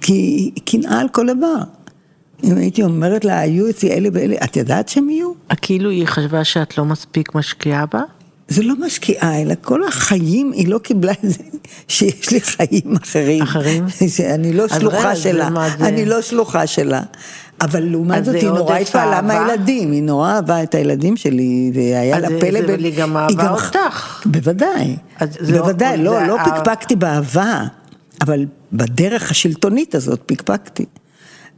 כי 0.00 0.12
היא 0.12 0.52
קנאה 0.64 1.00
על 1.00 1.08
כל 1.08 1.26
דבר. 1.36 1.56
אם 2.44 2.56
הייתי 2.56 2.82
אומרת 2.82 3.24
לה, 3.24 3.40
היו 3.40 3.70
אצלי 3.70 3.90
אלה 3.90 4.08
ואלה, 4.12 4.36
את 4.44 4.56
ידעת 4.56 4.88
שהם 4.88 5.10
יהיו? 5.10 5.32
כאילו 5.62 5.90
היא 5.90 6.06
חשבה 6.06 6.44
שאת 6.44 6.78
לא 6.78 6.84
מספיק 6.84 7.34
משקיעה 7.34 7.86
בה? 7.86 8.02
זה 8.48 8.62
לא 8.62 8.74
משקיעה, 8.86 9.42
אלא 9.42 9.54
כל 9.62 9.84
החיים, 9.84 10.52
היא 10.52 10.68
לא 10.68 10.78
קיבלה 10.78 11.12
את 11.12 11.30
זה 11.30 11.42
שיש 11.88 12.30
לי 12.30 12.40
חיים 12.40 12.96
אחרים. 13.02 13.42
אחרים? 13.42 13.84
שאני 14.16 14.52
לא 14.52 14.68
שלוחה 14.68 15.16
שלה. 15.16 15.48
אני 15.80 16.04
לא 16.04 16.22
שלוחה 16.22 16.66
שלה. 16.66 17.02
אבל 17.60 17.82
לעומת 17.82 18.24
זאת 18.24 18.34
היא 18.34 18.48
נורא 18.48 18.76
התפעלה 18.76 19.22
מהילדים, 19.22 19.92
היא 19.92 20.02
נורא 20.02 20.32
אהבה 20.32 20.62
את 20.62 20.74
הילדים 20.74 21.16
שלי, 21.16 21.72
והיה 21.74 22.18
לה 22.18 22.28
פלא. 22.40 22.58
אבל 22.58 22.84
היא 22.84 22.98
גם 22.98 23.16
אהבה 23.16 23.50
אותך. 23.50 24.22
בוודאי, 24.26 24.96
בוודאי, 25.40 25.96
לא, 25.96 26.26
לא 26.26 26.36
פקפקתי 26.44 26.96
באהבה, 26.96 27.64
אבל 28.20 28.46
בדרך 28.72 29.30
השלטונית 29.30 29.94
הזאת 29.94 30.20
פקפקתי. 30.26 30.84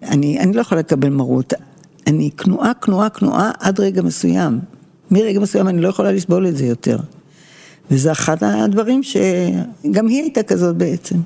אני, 0.02 0.40
אני 0.40 0.52
לא 0.52 0.61
יכולה 0.61 0.80
לקבל 0.80 1.09
מרות, 1.09 1.54
אני 2.06 2.30
כנועה, 2.37 2.75
כנועה, 2.75 3.11
כנועה 3.11 3.50
עד 3.61 3.80
רגע 3.80 4.02
מסוים. 4.02 4.61
מרגע 5.11 5.40
מסוים 5.40 5.69
אני 5.69 5.81
לא 5.81 5.88
יכולה 5.88 6.12
לסבול 6.12 6.47
את 6.47 6.57
זה 6.57 6.67
יותר. 6.67 6.99
וזה 7.90 8.12
אחד 8.12 8.37
הדברים 8.40 9.02
שגם 9.02 10.07
היא 10.07 10.23
הייתה 10.23 10.43
כזאת 10.43 10.76
בעצם. 10.76 11.17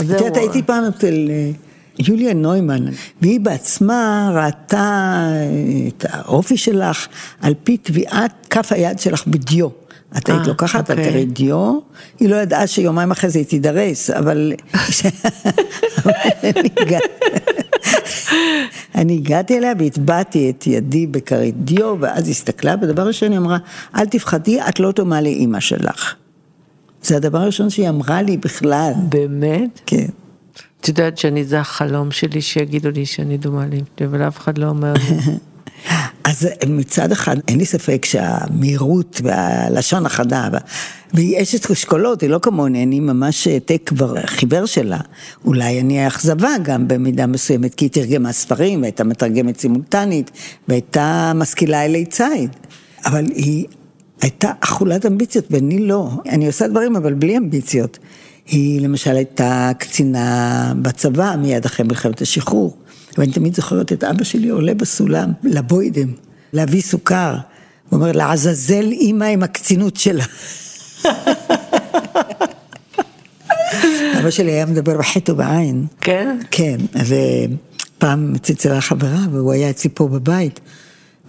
את 0.00 0.02
יודעת, 0.02 0.36
הייתי 0.36 0.62
פעם 0.62 0.84
אצל 0.84 1.26
אה, 1.30 1.50
יוליה 1.98 2.34
נוימן, 2.34 2.84
והיא 3.22 3.40
בעצמה 3.40 4.30
ראתה 4.34 4.76
אה, 5.32 5.88
את 5.88 6.04
האופי 6.08 6.56
שלך 6.56 7.06
על 7.40 7.54
פי 7.64 7.76
טביעת 7.76 8.32
כף 8.50 8.72
היד 8.72 8.98
שלך 8.98 9.26
בדיו. 9.26 9.68
את 10.18 10.28
היית 10.28 10.40
אה, 10.40 10.46
לוקחת 10.46 10.90
את 10.90 10.98
אוקיי. 10.98 11.24
דיו, 11.24 11.78
היא 12.20 12.28
לא 12.28 12.36
ידעה 12.36 12.66
שיומיים 12.66 13.10
אחרי 13.10 13.30
זה 13.30 13.38
היא 13.38 13.46
תידרס, 13.46 14.10
אבל... 14.10 14.52
אני 18.94 19.14
הגעתי 19.14 19.58
אליה 19.58 19.72
והטבעתי 19.78 20.50
את 20.50 20.66
ידי 20.66 21.06
בכרית 21.06 21.64
דיו, 21.64 21.96
ואז 22.00 22.28
הסתכלה, 22.28 22.74
ודבר 22.82 23.06
ראשון 23.06 23.30
היא 23.30 23.38
אמרה, 23.38 23.58
אל 23.96 24.06
תפחדי, 24.06 24.60
את 24.60 24.80
לא 24.80 24.92
דומה 24.92 25.20
לאימא 25.20 25.60
שלך. 25.60 26.14
זה 27.02 27.16
הדבר 27.16 27.38
הראשון 27.38 27.70
שהיא 27.70 27.88
אמרה 27.88 28.22
לי 28.22 28.36
בכלל. 28.36 28.92
באמת? 29.08 29.80
כן. 29.86 30.06
את 30.80 30.88
יודעת 30.88 31.18
שאני, 31.18 31.44
זה 31.44 31.60
החלום 31.60 32.10
שלי, 32.10 32.40
שיגידו 32.40 32.90
לי 32.90 33.06
שאני 33.06 33.38
דומה 33.38 33.66
לי, 33.66 33.80
אבל 34.04 34.22
אף 34.28 34.38
אחד 34.38 34.58
לא 34.58 34.68
אומר 34.68 34.92
לי. 34.92 35.00
אז 36.26 36.48
מצד 36.68 37.12
אחד, 37.12 37.36
אין 37.48 37.58
לי 37.58 37.64
ספק 37.64 38.04
שהמהירות 38.04 39.20
והלשון 39.24 40.06
החדה, 40.06 40.48
והיא 41.14 41.42
אשת 41.42 41.70
אשכולות, 41.70 42.20
היא 42.20 42.30
לא 42.30 42.38
כמוני, 42.42 42.82
אני 42.82 43.00
ממש 43.00 43.46
העתק 43.46 43.82
כבר 43.86 44.14
חיוור 44.26 44.66
שלה. 44.66 44.98
אולי 45.44 45.80
אני 45.80 46.00
האכזבה 46.00 46.50
גם 46.62 46.88
במידה 46.88 47.26
מסוימת, 47.26 47.74
כי 47.74 47.84
היא 47.84 47.90
תרגמה 47.90 48.32
ספרים, 48.32 48.82
והייתה 48.82 49.04
מתרגמת 49.04 49.60
סימולטנית, 49.60 50.30
והייתה 50.68 51.32
משכילה 51.34 51.84
אלי 51.84 52.04
ציד. 52.04 52.50
אבל 53.04 53.24
היא 53.34 53.66
הייתה 54.22 54.50
אכולת 54.60 55.06
אמביציות, 55.06 55.44
ואני 55.50 55.78
לא. 55.78 56.10
אני 56.28 56.46
עושה 56.46 56.68
דברים, 56.68 56.96
אבל 56.96 57.14
בלי 57.14 57.36
אמביציות. 57.36 57.98
היא 58.46 58.80
למשל 58.80 59.16
הייתה 59.16 59.70
קצינה 59.78 60.72
בצבא 60.82 61.36
מיד 61.38 61.64
אחרי 61.64 61.86
מלחמת 61.86 62.22
השחרור. 62.22 62.76
ואני 63.18 63.32
תמיד 63.32 63.54
זוכרת 63.54 63.92
את 63.92 64.04
אבא 64.04 64.24
שלי 64.24 64.48
עולה 64.48 64.74
בסולם 64.74 65.32
לבוידם, 65.44 66.12
להביא 66.52 66.82
סוכר. 66.82 67.34
הוא 67.88 68.00
אומר, 68.00 68.12
לעזאזל 68.12 68.92
אימא 68.92 69.24
עם 69.24 69.42
הקצינות 69.42 69.96
שלה. 69.96 70.24
אבא 74.20 74.30
שלי 74.30 74.50
היה 74.52 74.66
מדבר 74.66 74.98
בחטא 74.98 75.32
ובעין. 75.32 75.86
כן? 76.00 76.38
כן, 76.50 76.76
ופעם 76.94 78.38
צלצלה 78.38 78.80
חברה 78.80 79.20
והוא 79.32 79.52
היה 79.52 79.70
אצלי 79.70 79.90
פה 79.94 80.08
בבית. 80.08 80.60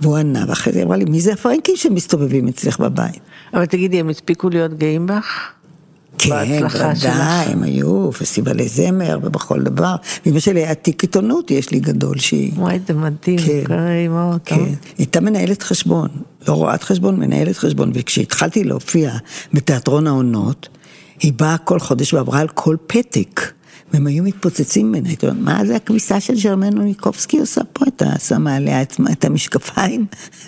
והוא 0.01 0.17
ענה, 0.17 0.46
ואחרי 0.48 0.74
זה 0.74 0.84
אמרה 0.84 0.98
לי, 0.98 1.06
מי 1.06 1.22
זה 1.22 1.34
הפרנקים 1.34 1.75
שמסתובבים 1.75 2.48
אצלך 2.48 2.79
בבית? 2.79 3.20
אבל 3.53 3.65
תגידי, 3.65 4.00
הם 4.00 4.10
הספיקו 4.10 4.50
להיות 4.50 4.74
גאים 4.74 5.08
בך? 5.08 5.51
כן, 6.17 6.62
בוודאי, 6.62 7.45
הם 7.47 7.63
היו, 7.63 8.12
פסטיבלי 8.12 8.67
זמר 8.67 9.19
ובכל 9.24 9.62
דבר. 9.62 9.95
אמא 10.25 10.39
שלי 10.39 10.63
היה 10.63 10.75
תיק 10.75 11.01
עיתונות, 11.01 11.51
יש 11.51 11.71
לי 11.71 11.79
גדול 11.79 12.17
שהיא. 12.17 12.51
וואי, 12.55 12.79
זה 12.88 12.93
מדהים, 12.93 13.39
כן, 13.67 13.88
אימהות. 13.88 14.41
כן, 14.45 14.55
היא 14.55 14.75
הייתה 14.97 15.21
מנהלת 15.21 15.63
חשבון, 15.63 16.07
לא 16.47 16.53
רואת 16.53 16.83
חשבון, 16.83 17.19
מנהלת 17.19 17.57
חשבון, 17.57 17.91
וכשהתחלתי 17.93 18.63
להופיע 18.63 19.12
בתיאטרון 19.53 20.07
העונות, 20.07 20.69
היא 21.19 21.33
באה 21.33 21.57
כל 21.57 21.79
חודש 21.79 22.13
ועברה 22.13 22.39
על 22.39 22.47
כל 22.47 22.75
פתק. 22.88 23.57
והם 23.94 24.08
היו 24.08 24.24
מתפוצצים 24.24 24.91
ממנה, 24.91 25.08
הייתי 25.10 25.27
אומרת, 25.27 25.41
מה 25.44 25.65
זה 25.65 25.75
הכביסה 25.75 26.20
של 26.20 26.34
ג'רמנו 26.44 26.82
ניקובסקי 26.82 27.39
עושה 27.39 27.62
פה, 27.74 27.86
אתה 27.88 28.06
שמה 28.20 28.56
עליה 28.56 28.82
את 29.12 29.25
המשקפיים, 29.25 30.06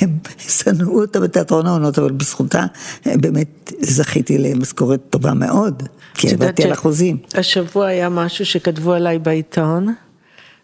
הם 0.00 0.08
שנאו 0.38 1.00
אותה 1.00 1.20
בתיאטרון 1.20 1.66
העונות, 1.66 1.98
אבל 1.98 2.12
בזכותה 2.12 2.64
באמת 3.06 3.72
זכיתי 3.80 4.38
למשכורת 4.38 5.00
טובה 5.10 5.34
מאוד, 5.34 5.82
כי 6.14 6.30
עבדתי 6.30 6.64
על 6.64 6.72
אחוזים. 6.72 7.16
השבוע 7.34 7.86
היה 7.86 8.08
משהו 8.08 8.46
שכתבו 8.46 8.92
עליי 8.92 9.18
בעיתון. 9.18 9.94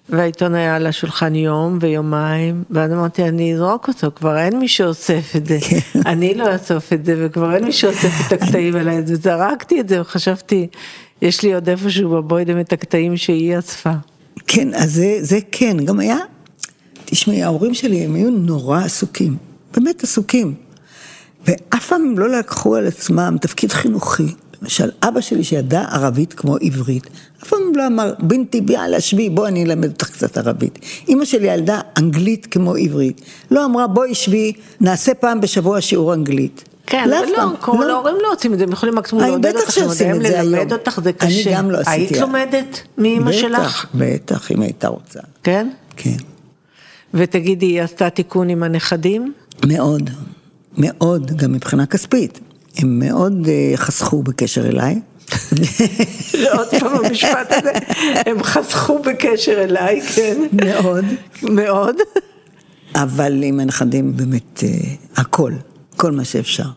והעיתון 0.09 0.55
היה 0.55 0.77
על 0.77 0.87
השולחן 0.87 1.35
יום 1.35 1.79
ויומיים, 1.81 2.65
ואז 2.71 2.93
אמרתי, 2.93 3.25
אני 3.25 3.55
אזרוק 3.55 3.89
אותו, 3.89 4.11
כבר 4.17 4.39
אין 4.39 4.59
מי 4.59 4.69
שאוסף 4.69 5.37
את 5.37 5.47
זה. 5.47 5.59
כן. 5.61 6.01
אני 6.07 6.35
לא 6.35 6.53
אאסוף 6.53 6.93
את 6.93 7.05
זה, 7.05 7.15
וכבר 7.19 7.55
אין 7.55 7.65
מי 7.65 7.73
שאוסף 7.73 8.27
את 8.27 8.33
הקטעים 8.33 8.77
האלה, 8.77 9.01
וזרקתי 9.07 9.81
את 9.81 9.89
זה, 9.89 10.01
וחשבתי, 10.01 10.67
יש 11.25 11.43
לי 11.43 11.55
עוד 11.55 11.69
איפשהו 11.69 12.11
בבוידם 12.11 12.61
את 12.61 12.73
הקטעים 12.73 13.17
שהיא 13.17 13.59
אספה. 13.59 13.93
כן, 14.47 14.75
אז 14.75 14.95
זה, 14.95 15.19
זה 15.21 15.39
כן, 15.53 15.77
גם 15.85 16.01
היה, 16.01 16.19
תשמעי, 17.05 17.43
ההורים 17.43 17.75
שלי 17.75 18.05
הם 18.05 18.15
היו 18.15 18.31
נורא 18.31 18.79
עסוקים, 18.79 19.37
באמת 19.75 20.03
עסוקים. 20.03 20.55
ואף 21.47 21.89
פעם 21.89 22.19
לא 22.19 22.29
לקחו 22.29 22.77
על 22.77 22.87
עצמם 22.87 23.37
תפקיד 23.41 23.73
חינוכי. 23.73 24.27
למשל, 24.63 24.91
אבא 25.03 25.21
שלי 25.21 25.45
שידע 25.45 25.83
ערבית 25.83 26.33
כמו 26.33 26.57
עברית, 26.61 27.07
אף 27.43 27.49
פעם 27.49 27.61
לא 27.75 27.87
אמר, 27.87 28.15
בינתי 28.19 28.61
ביאללה 28.61 29.01
שבי, 29.01 29.31
בואי 29.31 29.49
אני 29.49 29.65
אלמד 29.65 29.91
אותך 29.91 30.11
קצת 30.11 30.39
ערבית. 30.39 30.79
אימא 31.09 31.25
שלי 31.25 31.53
ילדה 31.53 31.81
אנגלית 31.99 32.47
כמו 32.47 32.75
עברית. 32.75 33.21
לא 33.51 33.65
אמרה, 33.65 33.87
בואי 33.87 34.15
שבי, 34.15 34.53
נעשה 34.81 35.15
פעם 35.15 35.41
בשבוע 35.41 35.81
שיעור 35.81 36.15
אנגלית. 36.15 36.74
כן, 36.87 37.05
אבל 37.13 37.33
לא, 37.37 37.51
כל 37.61 37.91
ההורים 37.91 38.17
לא 38.23 38.33
עושים 38.33 38.53
את 38.53 38.59
זה, 38.59 38.65
הם 38.65 38.73
יכולים 38.73 38.95
מקסימום 38.95 39.25
לעודד 39.25 39.57
אותך, 39.57 39.79
ללמד 40.21 40.73
אותך, 40.73 41.01
זה 41.05 41.13
קשה. 41.13 41.51
אני 41.51 41.57
גם 41.57 41.71
לא 41.71 41.79
עשיתי. 41.79 41.97
היית 41.97 42.21
לומדת 42.21 42.81
מאמא 42.99 43.33
שלך? 43.33 43.87
בטח, 43.95 44.15
בטח, 44.15 44.51
אם 44.51 44.63
הייתה 44.63 44.89
רוצה. 44.89 45.21
כן? 45.43 45.69
כן. 45.97 46.17
ותגידי, 47.15 47.67
היא 47.67 47.83
עשתה 47.83 48.11
תיקון 48.11 48.49
עם 48.49 48.63
הנכדים? 48.63 49.33
מאוד, 49.67 50.11
מאוד, 50.79 51.31
גם 51.37 51.53
מבחינה 51.53 51.87
כספית. 51.87 52.41
הם 52.77 52.99
מאוד 52.99 53.47
uh, 53.47 53.77
חסכו 53.77 54.23
בקשר 54.23 54.69
אליי. 54.69 55.01
עוד 56.59 56.69
פעם 56.81 57.05
המשפט 57.05 57.53
הזה, 57.53 57.73
הם 58.27 58.43
חסכו 58.43 58.99
בקשר 58.99 59.65
אליי, 59.65 60.01
כן. 60.01 60.37
מאוד. 60.53 61.05
מאוד. 61.43 61.97
אבל 62.95 63.43
עם 63.43 63.61
הנכדים 63.61 64.17
באמת 64.17 64.59
uh, 64.59 65.21
הכל. 65.21 65.53
כל 65.97 66.13
מה 66.13 66.25
שאפשר. 66.25 66.69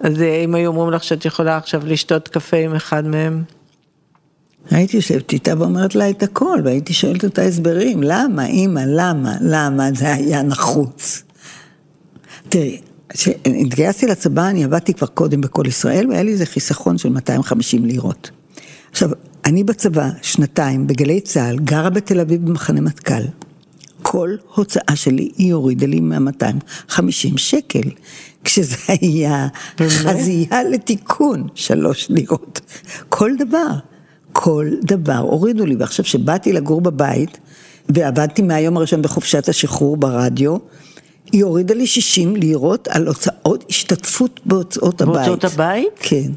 אז 0.00 0.22
אה, 0.22 0.44
אם 0.44 0.54
היו 0.54 0.70
אומרים 0.70 0.90
לך 0.90 1.04
שאת 1.04 1.24
יכולה 1.24 1.56
עכשיו 1.56 1.82
לשתות 1.86 2.28
קפה 2.28 2.56
עם 2.56 2.74
אחד 2.74 3.06
מהם? 3.06 3.42
הייתי 4.70 4.96
יושבת 4.96 5.32
איתה 5.32 5.52
ואומרת 5.58 5.94
לה 5.94 6.10
את 6.10 6.22
הכל, 6.22 6.58
והייתי 6.64 6.92
שואלת 6.92 7.24
אותה 7.24 7.42
הסברים, 7.42 8.02
למה, 8.02 8.46
אימא, 8.46 8.80
למה, 8.86 9.34
למה 9.40 9.88
זה 9.94 10.12
היה 10.12 10.42
נחוץ. 10.42 11.22
תראי, 12.48 12.80
כשהתגייסתי 13.08 14.06
לצבא, 14.06 14.48
אני 14.48 14.64
עבדתי 14.64 14.94
כבר 14.94 15.06
קודם 15.06 15.40
בכל 15.40 15.64
ישראל, 15.66 16.08
והיה 16.08 16.22
לי 16.22 16.32
איזה 16.32 16.46
חיסכון 16.46 16.98
של 16.98 17.08
250 17.08 17.84
לירות. 17.84 18.30
עכשיו, 18.90 19.10
אני 19.44 19.64
בצבא, 19.64 20.08
שנתיים, 20.22 20.86
בגלי 20.86 21.20
צה"ל, 21.20 21.58
גרה 21.58 21.90
בתל 21.90 22.20
אביב 22.20 22.46
במחנה 22.46 22.80
מטכ"ל. 22.80 23.22
כל 24.14 24.36
הוצאה 24.54 24.96
שלי 24.96 25.30
היא 25.36 25.54
הורידה 25.54 25.86
לי 25.86 26.00
מה-250 26.00 27.36
שקל. 27.36 27.90
כשזה 28.44 28.76
היה 28.88 29.48
חזייה 29.82 30.64
לתיקון, 30.70 31.48
שלוש 31.54 32.10
לירות. 32.10 32.60
כל 33.08 33.30
דבר, 33.38 33.70
כל 34.32 34.70
דבר 34.82 35.18
הורידו 35.18 35.66
לי. 35.66 35.76
ועכשיו 35.76 36.04
שבאתי 36.04 36.52
לגור 36.52 36.80
בבית, 36.80 37.38
ועבדתי 37.88 38.42
מהיום 38.42 38.76
הראשון 38.76 39.02
בחופשת 39.02 39.48
השחרור 39.48 39.96
ברדיו, 39.96 40.56
היא 41.32 41.44
הורידה 41.44 41.74
לי 41.74 41.86
60 41.86 42.36
לירות 42.36 42.88
על 42.88 43.06
הוצאות 43.06 43.64
השתתפות 43.70 44.40
בהוצאות 44.46 45.00
הבית. 45.00 45.14
בהוצאות 45.14 45.44
הבית? 45.44 45.92
כן. 46.00 46.30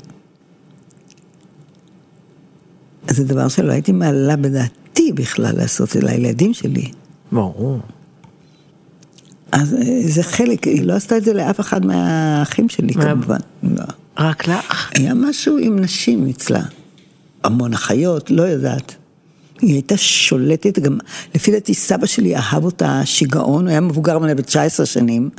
זה 3.09 3.23
דבר 3.23 3.47
שלא 3.47 3.71
הייתי 3.71 3.91
מעלה 3.91 4.35
בדעתי 4.35 5.11
בכלל 5.13 5.55
לעשות 5.57 5.87
את 5.87 5.93
זה 5.93 6.07
לילדים 6.07 6.53
שלי. 6.53 6.91
ברור. 7.31 7.79
אז 9.51 9.73
אה, 9.73 10.01
זה 10.07 10.23
חלק, 10.23 10.63
היא 10.63 10.83
לא 10.83 10.93
עשתה 10.93 11.17
את 11.17 11.23
זה 11.23 11.33
לאף 11.33 11.59
אחד 11.59 11.85
מהאחים 11.85 12.69
שלי 12.69 12.93
מה? 12.95 13.03
כמובן. 13.03 13.37
לא. 13.63 13.83
רק 14.17 14.47
לך? 14.47 14.91
היה 14.95 15.13
משהו 15.13 15.57
עם 15.57 15.79
נשים 15.79 16.27
אצלה. 16.29 16.61
המון 17.43 17.73
אחיות, 17.73 18.31
לא 18.31 18.43
יודעת. 18.43 18.95
היא 19.61 19.73
הייתה 19.73 19.97
שולטת, 19.97 20.79
גם 20.79 20.97
לפי 21.35 21.51
דעתי 21.51 21.73
סבא 21.73 22.05
שלי 22.05 22.35
אהב 22.35 22.65
אותה 22.65 23.01
שיגעון, 23.05 23.63
הוא 23.63 23.69
היה 23.69 23.81
מבוגר 23.81 24.19
ממנה 24.19 24.35
ב-19 24.35 24.85
שנים, 24.85 25.29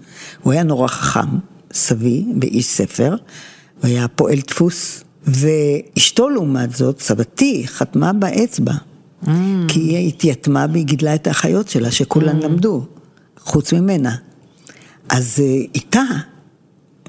הוא 0.42 0.52
היה 0.52 0.62
נורא 0.62 0.88
חכם, 0.88 1.28
סבי, 1.72 2.24
באיש 2.34 2.66
ספר, 2.66 3.16
הוא 3.80 3.88
היה 3.88 4.08
פועל 4.08 4.38
דפוס, 4.46 5.04
ואשתו 5.26 6.28
לעומת 6.28 6.76
זאת, 6.76 7.00
סבתי, 7.00 7.62
חתמה 7.66 8.12
באצבע, 8.12 8.72
mm. 9.24 9.28
כי 9.68 9.80
היא 9.80 10.08
התייתמה 10.08 10.66
והיא 10.72 10.84
גידלה 10.84 11.14
את 11.14 11.26
האחיות 11.26 11.68
שלה, 11.68 11.90
שכולן 11.90 12.40
mm. 12.40 12.44
למדו, 12.44 12.84
חוץ 13.38 13.72
ממנה. 13.72 14.16
אז 15.08 15.40
אה, 15.40 15.62
איתה, 15.74 16.02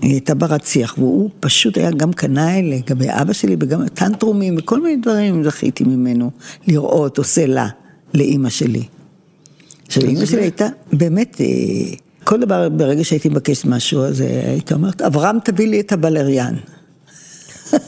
היא 0.02 0.12
הייתה 0.12 0.36
ברת 0.36 0.66
שיח, 0.66 0.96
והוא 0.98 1.30
פשוט 1.40 1.78
היה 1.78 1.92
גם 1.92 2.14
קנאי 2.14 2.72
לגבי 2.72 3.08
אבא 3.10 3.34
שלי, 3.34 3.56
וגם 3.60 3.88
טנטרומים, 3.88 4.56
וכל 4.58 4.82
מיני 4.82 5.02
דברים 5.02 5.44
זכיתי 5.44 5.84
ממנו 5.84 6.32
לראות, 6.68 7.18
עושה 7.18 7.46
לה, 7.46 7.68
לאימא 8.14 8.50
שלי. 8.50 8.84
עכשיו, 9.88 10.04
אימא 10.04 10.26
שלי 10.26 10.42
הייתה 10.42 10.68
באמת, 10.94 11.42
אה, 11.42 11.46
כל 12.24 12.40
דבר, 12.40 12.70
ברגע 12.70 13.04
שהייתי 13.04 13.30
מבקשת 13.30 13.66
משהו, 13.66 14.04
אז 14.04 14.22
אה, 14.22 14.50
הייתי 14.52 14.74
אומרת, 14.74 15.02
אברהם 15.02 15.38
תביא 15.44 15.68
לי 15.68 15.80
את 15.80 15.92
הבלריאן. 15.92 16.56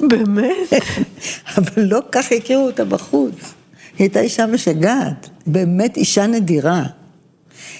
באמת? 0.09 0.73
אבל 1.57 1.83
לא 1.83 1.99
כך 2.11 2.31
הכירו 2.31 2.65
אותה 2.65 2.85
בחוץ. 2.85 3.53
היא 4.01 4.05
הייתה 4.05 4.19
אישה 4.19 4.45
משגעת, 4.45 5.29
באמת 5.47 5.97
אישה 5.97 6.27
נדירה. 6.27 6.83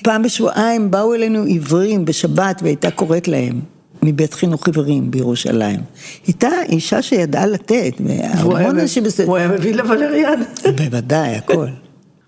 פעם 0.04 0.24
בשבועיים 0.24 0.92
באו 0.92 1.14
אלינו 1.14 1.44
עיוורים 1.44 2.06
בשבת 2.06 2.60
והייתה 2.64 2.92
קוראת 2.92 3.28
להם. 3.28 3.62
מבית 4.04 4.34
חינוך 4.34 4.68
עיוורים 4.68 5.12
בירושלים. 5.12 5.80
הייתה 6.28 6.50
אישה 6.70 7.02
שידעה 7.02 7.46
לתת, 7.46 7.94
והמון 8.00 8.80
אנשים 8.80 9.04
בסדר. 9.04 9.28
הוא 9.28 9.38
היה 9.38 9.48
מביא 9.48 9.74
לבלריאן. 9.74 10.42
בוודאי, 10.76 11.36
הכל. 11.36 11.68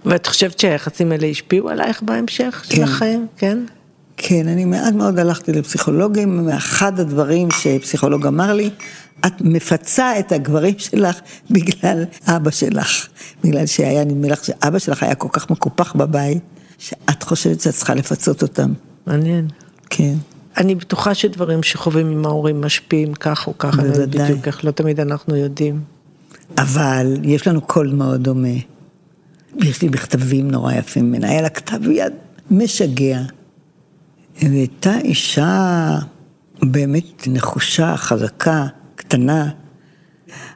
ואת 0.05 0.27
חושבת 0.27 0.59
שהיחסים 0.59 1.11
האלה 1.11 1.27
השפיעו 1.27 1.69
עלייך 1.69 2.03
בהמשך 2.03 2.65
של 2.69 2.83
החיים? 2.83 3.27
כן. 3.37 3.57
כן, 4.17 4.47
אני 4.47 4.65
מעט 4.65 4.93
מאוד 4.93 5.19
הלכתי 5.19 5.51
לפסיכולוגים, 5.51 6.49
אחד 6.49 6.99
הדברים 6.99 7.47
שפסיכולוג 7.51 8.27
אמר 8.27 8.53
לי, 8.53 8.69
את 9.25 9.33
מפצה 9.41 10.19
את 10.19 10.31
הגברים 10.31 10.73
שלך 10.77 11.19
בגלל 11.49 12.03
אבא 12.27 12.51
שלך. 12.51 13.07
בגלל 13.43 13.65
שהיה, 13.65 14.05
נדמה 14.05 14.27
לך 14.27 14.45
שאבא 14.45 14.79
שלך 14.79 15.03
היה 15.03 15.15
כל 15.15 15.27
כך 15.31 15.49
מקופח 15.49 15.93
בבית, 15.95 16.43
שאת 16.77 17.23
חושבת 17.23 17.61
שאת 17.61 17.73
צריכה 17.73 17.93
לפצות 17.93 18.41
אותם. 18.41 18.73
מעניין. 19.07 19.47
כן. 19.89 20.13
אני 20.57 20.75
בטוחה 20.75 21.13
שדברים 21.13 21.63
שחווים 21.63 22.11
עם 22.11 22.25
ההורים 22.25 22.61
משפיעים 22.61 23.13
כך 23.13 23.47
או 23.47 23.57
ככה, 23.57 23.81
בוודאי. 23.81 24.23
בדיוק 24.23 24.47
איך 24.47 24.65
לא 24.65 24.71
תמיד 24.71 24.99
אנחנו 24.99 25.35
יודעים. 25.35 25.79
אבל 26.57 27.17
יש 27.23 27.47
לנו 27.47 27.61
קול 27.61 27.93
מאוד 27.93 28.23
דומה. 28.23 28.57
יש 29.61 29.81
לי 29.81 29.89
מכתבים 29.89 30.51
נורא 30.51 30.73
יפים 30.73 31.05
ממנה, 31.05 31.29
היה 31.29 31.41
לה 31.41 31.49
כתב 31.49 31.89
יד 31.91 32.13
משגע. 32.51 33.21
והייתה 34.41 34.97
אישה 34.97 35.97
באמת 36.61 37.27
נחושה, 37.27 37.97
חזקה, 37.97 38.67
קטנה. 38.95 39.49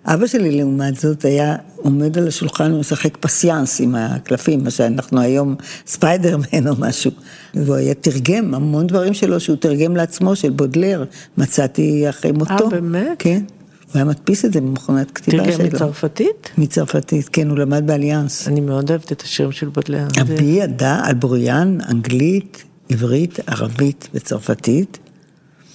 אבא 0.06 0.28
שלי 0.28 0.58
לעומת 0.58 0.96
זאת 0.96 1.26
היה 1.26 1.56
עומד 1.76 2.18
על 2.18 2.28
השולחן 2.28 2.74
ומשחק 2.74 3.18
פסיאנס 3.18 3.82
עם 3.82 3.96
הקלפים, 3.96 4.64
מה 4.64 4.72
שאנחנו 4.72 5.22
היום 5.22 5.56
ספיידרמן 5.88 6.68
או 6.68 6.74
משהו. 6.80 7.12
והוא 7.54 7.76
היה 7.76 7.94
תרגם 7.94 8.54
המון 8.54 8.88
דברים 8.88 9.14
שלו 9.14 9.40
שהוא 9.40 9.58
תרגם 9.58 9.96
לעצמו, 9.96 10.36
של 10.36 10.50
בודלר, 10.50 11.04
מצאתי 11.38 12.10
אחרי 12.10 12.32
מותו. 12.32 12.54
אה, 12.54 12.70
באמת? 12.70 13.08
כן. 13.20 13.44
הוא 13.86 13.92
היה 13.96 14.04
מדפיס 14.04 14.46
את 14.46 14.54
זה 14.54 14.62
במכונת 14.62 15.12
כתיבה 15.12 15.44
שלו. 15.44 15.58
תרגם 15.58 15.66
מצרפתית? 15.66 16.50
מצרפתית, 16.58 17.30
כן, 17.30 17.50
הוא 17.50 17.58
למד 17.58 17.88
באליאנס. 17.88 18.48
אני 18.48 18.62
מאוד 18.62 18.90
אוהבת 18.90 19.12
את 19.12 19.22
השירים 19.22 19.52
של 19.52 19.68
בודלר. 19.68 20.08
אבי 20.22 20.44
ידע 20.44 21.00
על 21.04 21.14
בוריין, 21.14 21.82
אנגלית, 21.90 22.64
עברית, 22.90 23.40
ערבית 23.48 24.08
וצרפתית. 24.14 24.98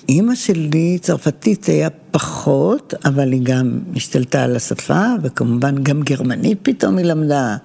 אימא 0.09 0.35
שלי 0.35 0.99
צרפתית 1.01 1.67
היה 1.67 1.89
פחות, 2.11 2.95
אבל 3.05 3.33
היא 3.33 3.41
גם 3.43 3.79
השתלטה 3.97 4.43
על 4.45 4.57
השפה, 4.57 5.05
וכמובן 5.23 5.83
גם 5.83 6.03
גרמנית 6.03 6.59
פתאום 6.63 6.99
היא 6.99 7.07
למדה. 7.07 7.57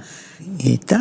היא 0.60 0.70
הייתה 0.70 1.00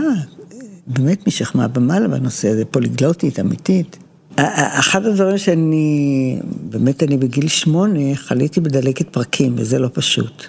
באמת 0.87 1.27
משכמה 1.27 1.69
במעלה 1.69 2.09
בנושא 2.09 2.49
הזה, 2.49 2.65
פוליגלוטית, 2.65 3.41
אמיתית. 3.41 3.97
אחד 4.37 5.07
הדברים 5.07 5.39
שאני, 5.39 6.39
באמת 6.71 7.03
אני 7.03 7.17
בגיל 7.17 7.49
שמונה, 7.49 8.15
חליתי 8.15 8.61
בדלקת 8.61 9.09
פרקים, 9.09 9.55
וזה 9.57 9.79
לא 9.79 9.89
פשוט. 9.93 10.47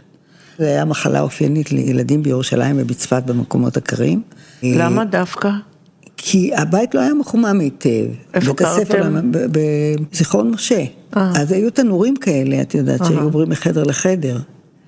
זו 0.60 0.66
הייתה 0.66 0.86
מחלה 0.86 1.22
אופיינית 1.22 1.72
לילדים 1.72 2.24
בירושלים 2.24 2.76
ובצפת 2.80 3.24
במקומות 3.26 3.78
הקרים. 3.78 4.22
למה 4.64 5.06
דווקא? 5.06 5.50
כי 6.30 6.52
הבית 6.56 6.96
לא 6.96 7.00
היה 7.00 7.14
מחומם 7.14 7.60
היטב. 7.60 8.06
איפה 8.34 8.54
קרתם? 8.54 9.32
בזיכרון 9.32 10.52
משה. 10.52 10.84
אה. 11.18 11.32
אז 11.36 11.52
היו 11.52 11.70
תנורים 11.70 12.16
כאלה, 12.16 12.62
את 12.62 12.76
יודעת, 12.76 13.06
שהיו 13.06 13.22
עוברים 13.22 13.50
מחדר 13.50 13.84
לחדר. 13.84 14.38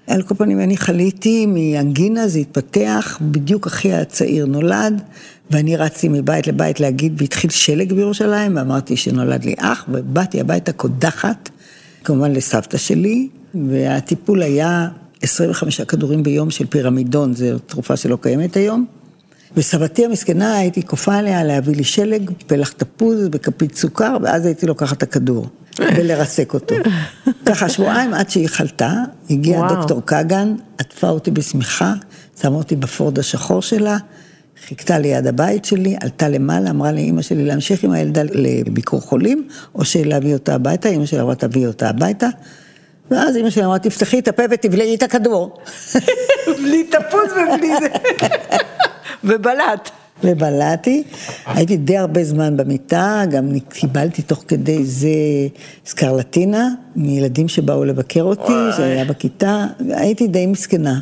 על 0.07 0.21
כל 0.21 0.35
פנים, 0.35 0.59
אני 0.59 0.77
חליתי 0.77 1.45
מאנגינה, 1.45 2.27
זה 2.27 2.39
התפתח, 2.39 3.17
בדיוק 3.21 3.67
אחי 3.67 3.93
הצעיר 3.93 4.45
נולד, 4.45 5.01
ואני 5.51 5.75
רצתי 5.75 6.07
מבית 6.09 6.47
לבית 6.47 6.79
להגיד, 6.79 7.13
והתחיל 7.17 7.49
שלג 7.49 7.93
בירושלים, 7.93 8.55
ואמרתי 8.55 8.97
שנולד 8.97 9.45
לי 9.45 9.55
אח, 9.57 9.85
ובאתי 9.89 10.41
הביתה 10.41 10.71
קודחת, 10.71 11.49
כמובן 12.03 12.31
לסבתא 12.31 12.77
שלי, 12.77 13.27
והטיפול 13.69 14.41
היה 14.41 14.87
25 15.21 15.81
כדורים 15.81 16.23
ביום 16.23 16.51
של 16.51 16.65
פירמידון, 16.65 17.33
זו 17.33 17.59
תרופה 17.59 17.97
שלא 17.97 18.17
קיימת 18.21 18.57
היום. 18.57 18.85
וסבתי 19.57 20.05
המסכנה, 20.05 20.57
הייתי 20.57 20.85
כופה 20.85 21.15
עליה 21.15 21.43
להביא 21.43 21.75
לי 21.75 21.83
שלג, 21.83 22.31
פלח 22.47 22.71
תפוז 22.71 23.29
וכפית 23.31 23.75
סוכר, 23.75 24.17
ואז 24.21 24.45
הייתי 24.45 24.65
לוקחת 24.65 24.97
את 24.97 25.03
הכדור, 25.03 25.47
ולרסק 25.79 26.53
אותו. 26.53 26.75
ככה 27.45 27.69
שבועיים 27.69 28.13
עד 28.13 28.29
שהיא 28.29 28.47
חלתה, 28.47 28.93
הגיע 29.29 29.59
וואו. 29.59 29.75
דוקטור 29.75 30.01
כגן, 30.01 30.55
עטפה 30.77 31.09
אותי 31.09 31.31
בשמיכה, 31.31 31.93
שמה 32.41 32.55
אותי 32.55 32.75
בפורד 32.75 33.19
השחור 33.19 33.61
שלה, 33.61 33.97
חיכתה 34.67 34.99
ליד 34.99 35.27
הבית 35.27 35.65
שלי, 35.65 35.95
עלתה 36.01 36.29
למעלה, 36.29 36.69
אמרה 36.69 36.91
לאימא 36.91 37.21
שלי 37.21 37.45
להמשיך 37.45 37.83
עם 37.83 37.91
הילדה 37.91 38.21
לביקור 38.23 39.01
חולים, 39.01 39.47
או 39.75 39.85
שלהביא 39.85 40.33
אותה 40.33 40.55
הביתה, 40.55 40.89
אימא 40.89 41.05
שלי 41.05 41.21
אמרה 41.21 41.35
תביאי 41.35 41.67
אותה 41.67 41.89
הביתה. 41.89 42.27
ואז 43.11 43.35
אימא 43.35 43.49
שלי 43.49 43.65
אמרה, 43.65 43.79
תפתחי 43.79 44.19
את 44.19 44.27
הפה 44.27 44.43
ותבלעי 44.51 44.95
את 44.95 45.03
הכדור. 45.03 45.57
בלי 46.63 46.83
תפוז 46.83 47.31
ובלי 47.31 47.69
זה. 47.79 47.87
ובלט. 49.23 49.89
ובלעתי, 50.23 51.03
הייתי 51.45 51.77
די 51.77 51.97
הרבה 51.97 52.23
זמן 52.23 52.57
במיטה, 52.57 53.23
גם 53.31 53.59
קיבלתי 53.69 54.21
תוך 54.21 54.43
כדי 54.47 54.85
זה 54.85 55.09
סקרלטינה, 55.85 56.69
מילדים 56.95 57.47
שבאו 57.47 57.85
לבקר 57.85 58.23
אותי, 58.23 58.53
זה 58.77 58.83
היה 58.83 59.05
בכיתה, 59.05 59.65
הייתי 59.89 60.27
די 60.27 60.45
מסכנה. 60.45 60.99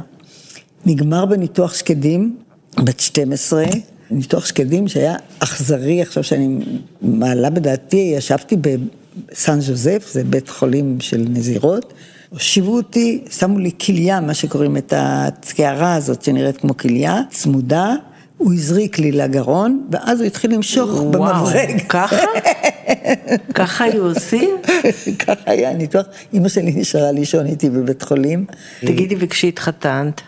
נגמר 0.85 1.25
בניתוח 1.25 1.73
שקדים, 1.73 2.37
בת 2.83 2.99
12, 2.99 3.65
ניתוח 4.11 4.45
שקדים 4.45 4.87
שהיה 4.87 5.15
אכזרי, 5.39 6.01
עכשיו 6.01 6.23
שאני 6.23 6.59
מעלה 7.01 7.49
בדעתי, 7.49 8.13
ישבתי 8.17 8.55
בסן 8.61 9.59
ז'וזף, 9.61 10.09
זה 10.11 10.23
בית 10.23 10.49
חולים 10.49 10.97
של 10.99 11.25
נזירות, 11.29 11.93
הושיבו 12.29 12.75
אותי, 12.75 13.23
שמו 13.29 13.59
לי 13.59 13.71
כליה, 13.85 14.21
מה 14.21 14.33
שקוראים 14.33 14.77
את 14.77 14.93
הקערה 14.97 15.95
הזאת 15.95 16.21
שנראית 16.21 16.57
כמו 16.57 16.77
כליה, 16.77 17.21
צמודה. 17.29 17.95
הוא 18.37 18.53
הזריק 18.53 18.99
לי 18.99 19.11
לגרון, 19.11 19.87
ואז 19.91 20.19
הוא 20.19 20.27
התחיל 20.27 20.53
למשוך 20.53 21.01
במברג. 21.01 21.19
וואו, 21.19 21.79
ככה? 21.89 22.25
ככה 23.55 23.83
היו 23.83 24.05
עושים? 24.05 24.49
ככה 25.25 25.41
היה 25.45 25.73
ניתוח. 25.73 26.05
אימא 26.33 26.49
שלי 26.49 26.71
נשארה 26.75 27.11
לישון 27.11 27.45
איתי 27.45 27.69
בבית 27.69 28.01
חולים. 28.01 28.45
תגידי, 28.81 29.15
וכשהתחתנת? 29.19 30.21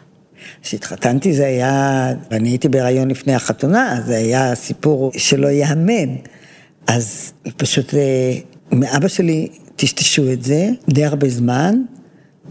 כשהתחתנתי 0.61 1.33
זה 1.33 1.45
היה, 1.45 2.07
ואני 2.31 2.49
הייתי 2.49 2.69
בהיריון 2.69 3.11
לפני 3.11 3.35
החתונה, 3.35 4.01
זה 4.05 4.17
היה 4.17 4.55
סיפור 4.55 5.11
שלא 5.17 5.47
ייאמן. 5.47 6.15
אז 6.87 7.33
פשוט 7.57 7.93
אה, 7.93 7.99
מאבא 8.71 9.07
שלי 9.07 9.47
טשטשו 9.79 10.31
את 10.33 10.43
זה 10.43 10.69
די 10.89 11.05
הרבה 11.05 11.29
זמן, 11.29 11.81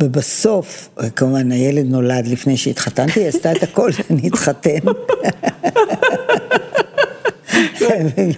ובסוף, 0.00 0.88
כמובן 1.16 1.52
הילד 1.52 1.86
נולד 1.86 2.26
לפני 2.26 2.56
שהתחתנתי, 2.56 3.20
היא 3.20 3.28
עשתה 3.28 3.52
את 3.52 3.62
הכל 3.62 3.92
שאני 3.96 4.28
אתחתן. 4.28 4.78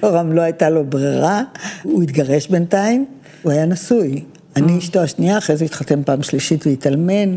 יורם 0.03 0.33
לא 0.33 0.41
הייתה 0.41 0.71
לו 0.71 0.85
ברירה, 0.85 1.43
הוא 1.83 2.03
התגרש 2.03 2.47
בינתיים, 2.47 3.05
הוא 3.43 3.53
היה 3.53 3.67
נשוי. 3.67 4.25
אני 4.57 4.79
אשתו 4.79 5.01
השנייה, 5.01 5.39
אחרי 5.39 5.57
זה 5.57 5.65
התחתן 5.65 6.03
פעם 6.03 6.23
שלישית 6.23 6.67
והתאלמן. 6.67 7.37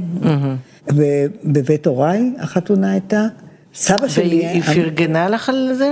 בבית 1.43 1.87
הוריי 1.87 2.31
החתונה 2.39 2.91
הייתה. 2.91 3.27
סבא 3.75 4.07
שלי... 4.07 4.41
והיא 4.45 4.61
פרגנה 4.61 5.29
לך 5.29 5.49
על 5.49 5.73
זה? 5.73 5.91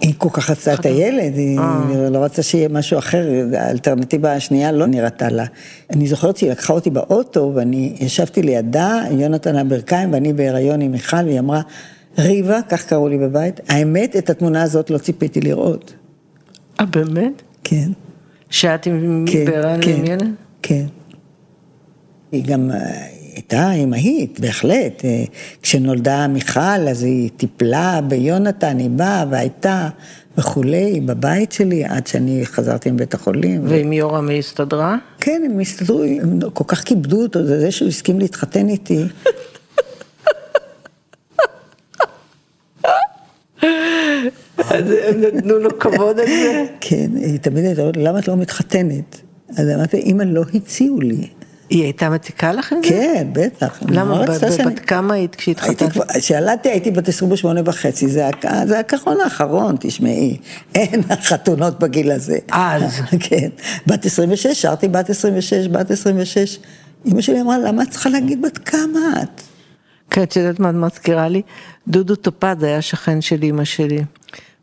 היא 0.00 0.14
כל 0.18 0.28
כך 0.32 0.50
רצתה 0.50 0.74
את 0.74 0.86
הילד, 0.86 1.36
היא 1.36 1.58
אה. 1.58 2.10
לא 2.10 2.18
רצתה 2.18 2.42
שיהיה 2.42 2.68
משהו 2.68 2.98
אחר, 2.98 3.26
האלטרנטיבה 3.58 4.32
השנייה 4.32 4.72
לא 4.72 4.86
נראתה 4.86 5.28
לה. 5.28 5.44
אני 5.90 6.06
זוכרת 6.06 6.36
שהיא 6.36 6.50
לקחה 6.50 6.72
אותי 6.72 6.90
באוטו, 6.90 7.52
ואני 7.54 7.96
ישבתי 8.00 8.42
לידה, 8.42 9.02
יונתן 9.10 9.56
הברכיים, 9.56 10.12
ואני 10.12 10.32
בהיריון 10.32 10.80
עם 10.80 10.92
מיכל, 10.92 11.24
והיא 11.24 11.38
אמרה, 11.38 11.60
ריבה, 12.18 12.60
כך 12.68 12.86
קראו 12.86 13.08
לי 13.08 13.18
בבית, 13.18 13.60
האמת, 13.68 14.16
את 14.16 14.30
התמונה 14.30 14.62
הזאת 14.62 14.90
לא 14.90 14.98
ציפיתי 14.98 15.40
לראות. 15.40 15.94
אה, 16.80 16.86
באמת? 16.86 17.42
כן. 17.64 17.90
שאת 18.50 18.86
עם 18.86 19.24
כן, 19.28 19.44
בהיריון 19.44 19.82
כן, 19.82 19.96
עם 19.96 20.04
ילד? 20.04 20.30
כן. 20.62 20.84
היא 22.32 22.44
גם 22.44 22.70
הייתה 23.34 23.72
אמהית, 23.72 24.40
בהחלט. 24.40 25.04
אה, 25.04 25.24
כשנולדה 25.62 26.28
מיכל, 26.28 26.60
אז 26.60 27.02
היא 27.02 27.30
טיפלה 27.36 28.00
ביונתן, 28.08 28.78
היא 28.78 28.90
באה 28.90 29.24
והייתה 29.30 29.88
וכולי, 30.38 31.00
בבית 31.00 31.52
שלי, 31.52 31.84
עד 31.84 32.06
שאני 32.06 32.46
חזרתי 32.46 32.90
מבית 32.90 33.14
החולים. 33.14 33.60
ועם 33.64 33.92
יורם 33.92 34.28
היא 34.28 34.38
הסתדרה? 34.38 34.96
כן, 35.20 35.42
הם 35.50 35.60
הסתדרו, 35.60 36.02
הם 36.02 36.40
כל 36.52 36.64
כך 36.66 36.82
כיבדו 36.84 37.22
אותו, 37.22 37.46
זה 37.46 37.60
זה 37.60 37.70
שהוא 37.70 37.88
הסכים 37.88 38.18
להתחתן 38.18 38.68
איתי. 38.68 39.04
אז 44.58 44.84
הם 45.08 45.20
נתנו 45.20 45.58
לו 45.58 45.78
כבוד 45.78 46.18
על 46.18 46.26
זה? 46.26 46.66
כן, 46.80 47.10
היא 47.16 47.38
תמיד 47.38 47.64
הייתה 47.64 47.80
אומרת, 47.80 47.96
למה 47.96 48.18
את 48.18 48.28
לא 48.28 48.36
מתחתנת? 48.36 49.20
אז 49.56 49.68
אמרתי, 49.68 50.00
אמא, 50.00 50.22
לא 50.22 50.42
הציעו 50.54 51.00
לי. 51.00 51.28
היא 51.70 51.82
הייתה 51.82 52.10
מציקה 52.10 52.52
לך 52.52 52.72
עם 52.72 52.78
זה? 52.82 52.88
כן, 52.88 53.26
בטח. 53.32 53.78
למה? 53.88 54.04
נורא 54.14 54.26
ב- 54.26 54.30
רצתה 54.30 54.46
ב- 54.46 54.50
שאני- 54.56 54.74
בת 54.74 54.78
כמה 54.78 55.14
היית 55.14 55.34
כשהתחתנת? 55.34 55.92
כשילדתי 56.18 56.68
הייתי 56.68 56.90
בת 56.90 57.08
28 57.08 57.60
וחצי, 57.64 58.08
זה, 58.08 58.28
הכ- 58.28 58.66
זה 58.66 58.78
הכחרון 58.78 59.16
האחרון, 59.24 59.76
תשמעי. 59.80 60.36
אין 60.74 61.02
חתונות 61.22 61.78
בגיל 61.78 62.10
הזה. 62.10 62.38
אז. 62.52 63.00
כן. 63.28 63.48
בת 63.86 64.06
26, 64.06 64.46
שרתי 64.62 64.88
בת 64.88 65.10
26, 65.10 65.66
בת 65.68 65.90
26. 65.90 66.58
אמא 67.06 67.20
שלי 67.20 67.40
אמרה, 67.40 67.58
למה 67.58 67.82
את 67.82 67.90
צריכה 67.90 68.10
להגיד 68.10 68.42
בת 68.42 68.58
כמה 68.58 69.22
את? 69.22 69.40
כן, 70.10 70.22
את 70.22 70.36
יודעת 70.36 70.60
מה 70.60 70.70
את 70.70 70.74
מזכירה 70.74 71.28
לי? 71.28 71.42
דודו 71.88 72.14
טופז 72.16 72.62
היה 72.62 72.82
שכן 72.82 73.20
של 73.20 73.42
אימא 73.42 73.64
שלי. 73.64 74.04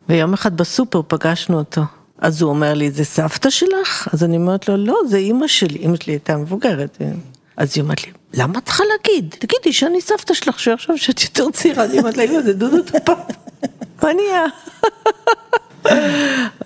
ויום 0.10 0.34
אחד 0.34 0.58
בסופר 0.58 1.02
פגשנו 1.08 1.58
אותו. 1.58 1.82
אז 2.22 2.42
הוא 2.42 2.50
אומר 2.50 2.74
לי, 2.74 2.92
זה 2.92 3.06
סבתא 3.06 3.50
שלך? 3.50 4.08
אז 4.14 4.24
אני 4.24 4.38
אומרת 4.38 4.70
לו, 4.70 4.78
לא, 4.78 4.96
זה 5.08 5.18
אימא 5.18 5.48
שלי. 5.48 5.80
אימא 5.80 5.96
שלי 5.96 6.14
הייתה 6.14 6.38
מבוגרת. 6.38 6.98
אז 7.58 7.72
היא 7.76 7.84
אומרת 7.84 8.06
לי, 8.06 8.12
למה 8.34 8.60
את 8.60 8.66
צריכה 8.66 8.84
להגיד? 8.84 9.36
תגידי 9.40 9.74
שאני 9.74 10.02
סבתא 10.02 10.34
שלך, 10.34 10.68
יחשוב 10.68 10.98
שאת 10.98 11.24
יותר 11.24 11.52
צעירה. 11.52 11.86
אני 11.86 12.00
אומרת 12.00 12.18
לה, 12.18 12.24
אימא, 12.24 12.42
זה 12.42 12.54
דודו 12.54 12.78
טופז. 13.06 13.36
מה 14.04 14.10
נהיה? 14.14 14.46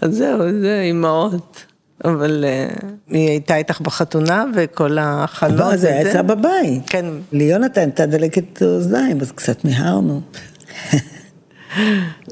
אז 0.02 0.16
זהו, 0.16 0.40
זה 0.62 0.82
אימהות. 0.86 1.66
אבל 2.06 2.46
אה, 2.48 2.68
היא 3.10 3.30
הייתה 3.30 3.56
איתך 3.56 3.82
בחתונה 3.82 4.46
וכל 4.56 4.98
ההכנות. 4.98 5.60
לא, 5.60 5.76
זה? 5.78 6.02
אצלה 6.02 6.22
בבית. 6.22 6.84
כן. 6.90 7.06
ליונתן 7.32 7.82
הייתה 7.82 8.06
דלקת 8.06 8.62
אוזניים, 8.62 9.22
אז 9.22 9.32
קצת 9.32 9.66
מיהרנו. 9.66 10.22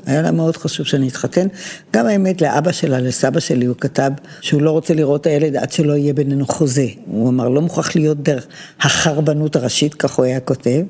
היה 0.05 0.21
לה 0.21 0.31
מאוד 0.31 0.57
חשוב 0.57 0.85
שאני 0.85 1.07
אתחתן. 1.07 1.47
גם 1.93 2.05
האמת, 2.05 2.41
לאבא 2.41 2.71
שלה, 2.71 2.99
לסבא 2.99 3.39
שלי, 3.39 3.65
הוא 3.65 3.75
כתב 3.79 4.11
שהוא 4.41 4.61
לא 4.61 4.71
רוצה 4.71 4.93
לראות 4.93 5.21
את 5.21 5.25
הילד 5.25 5.55
עד 5.55 5.71
שלא 5.71 5.93
יהיה 5.93 6.13
בינינו 6.13 6.47
חוזה. 6.47 6.87
הוא 7.05 7.29
אמר, 7.29 7.49
לא 7.49 7.61
מוכרח 7.61 7.95
להיות 7.95 8.23
דרך 8.23 8.47
החרבנות 8.81 9.55
הראשית, 9.55 9.93
כך 9.93 10.13
הוא 10.13 10.25
היה 10.25 10.39
כותב. 10.39 10.81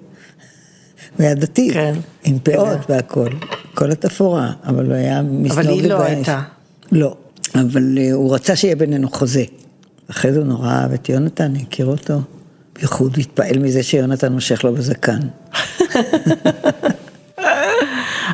הוא 1.17 1.25
היה 1.25 1.35
דתי, 1.35 1.73
כן. 1.73 1.93
עם 2.23 2.39
פאות 2.39 2.79
והכל, 2.89 3.29
כל 3.73 3.91
התפאורה, 3.91 4.51
אבל 4.65 4.85
הוא 4.85 4.93
היה 4.93 5.21
מסנוג 5.21 5.67
היא 5.67 5.89
לא. 5.89 6.01
הייתה. 6.01 6.41
לא, 6.91 7.15
אבל 7.55 7.97
אה, 7.97 8.13
הוא 8.13 8.35
רצה 8.35 8.55
שיהיה 8.55 8.75
בינינו 8.75 9.09
חוזה. 9.09 9.43
אחרי 10.11 10.33
זה 10.33 10.39
הוא 10.39 10.47
נורא 10.47 10.69
אהב 10.69 10.93
את 10.93 11.09
יונתן, 11.09 11.53
הכיר 11.55 11.85
אותו. 11.85 12.21
בייחוד 12.75 13.17
התפעל 13.17 13.59
מזה 13.59 13.83
שיונתן 13.83 14.33
מושך 14.33 14.63
לו 14.63 14.73
בזקן. 14.73 15.19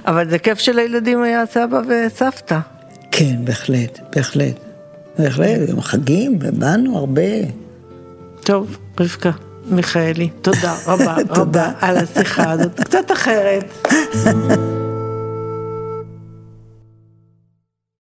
אבל 0.06 0.30
זה 0.30 0.40
כיף 0.40 0.60
שלילדים 0.60 1.22
היה 1.22 1.46
סבא 1.46 1.82
וסבתא. 1.88 2.60
כן, 3.12 3.36
בהחלט, 3.44 4.00
בהחלט. 4.16 4.56
בהחלט, 5.20 5.70
גם 5.70 5.82
חגים, 5.82 6.40
ובאנו 6.42 6.98
הרבה. 6.98 7.22
טוב, 8.44 8.78
רבקה 9.00 9.32
מיכאלי, 9.66 10.30
תודה 10.42 10.76
רבה. 10.86 11.16
רבה 11.42 11.72
על 11.82 11.98
השיחה 11.98 12.52
הזאת, 12.52 12.80
קצת 12.80 13.12
אחרת. 13.12 13.88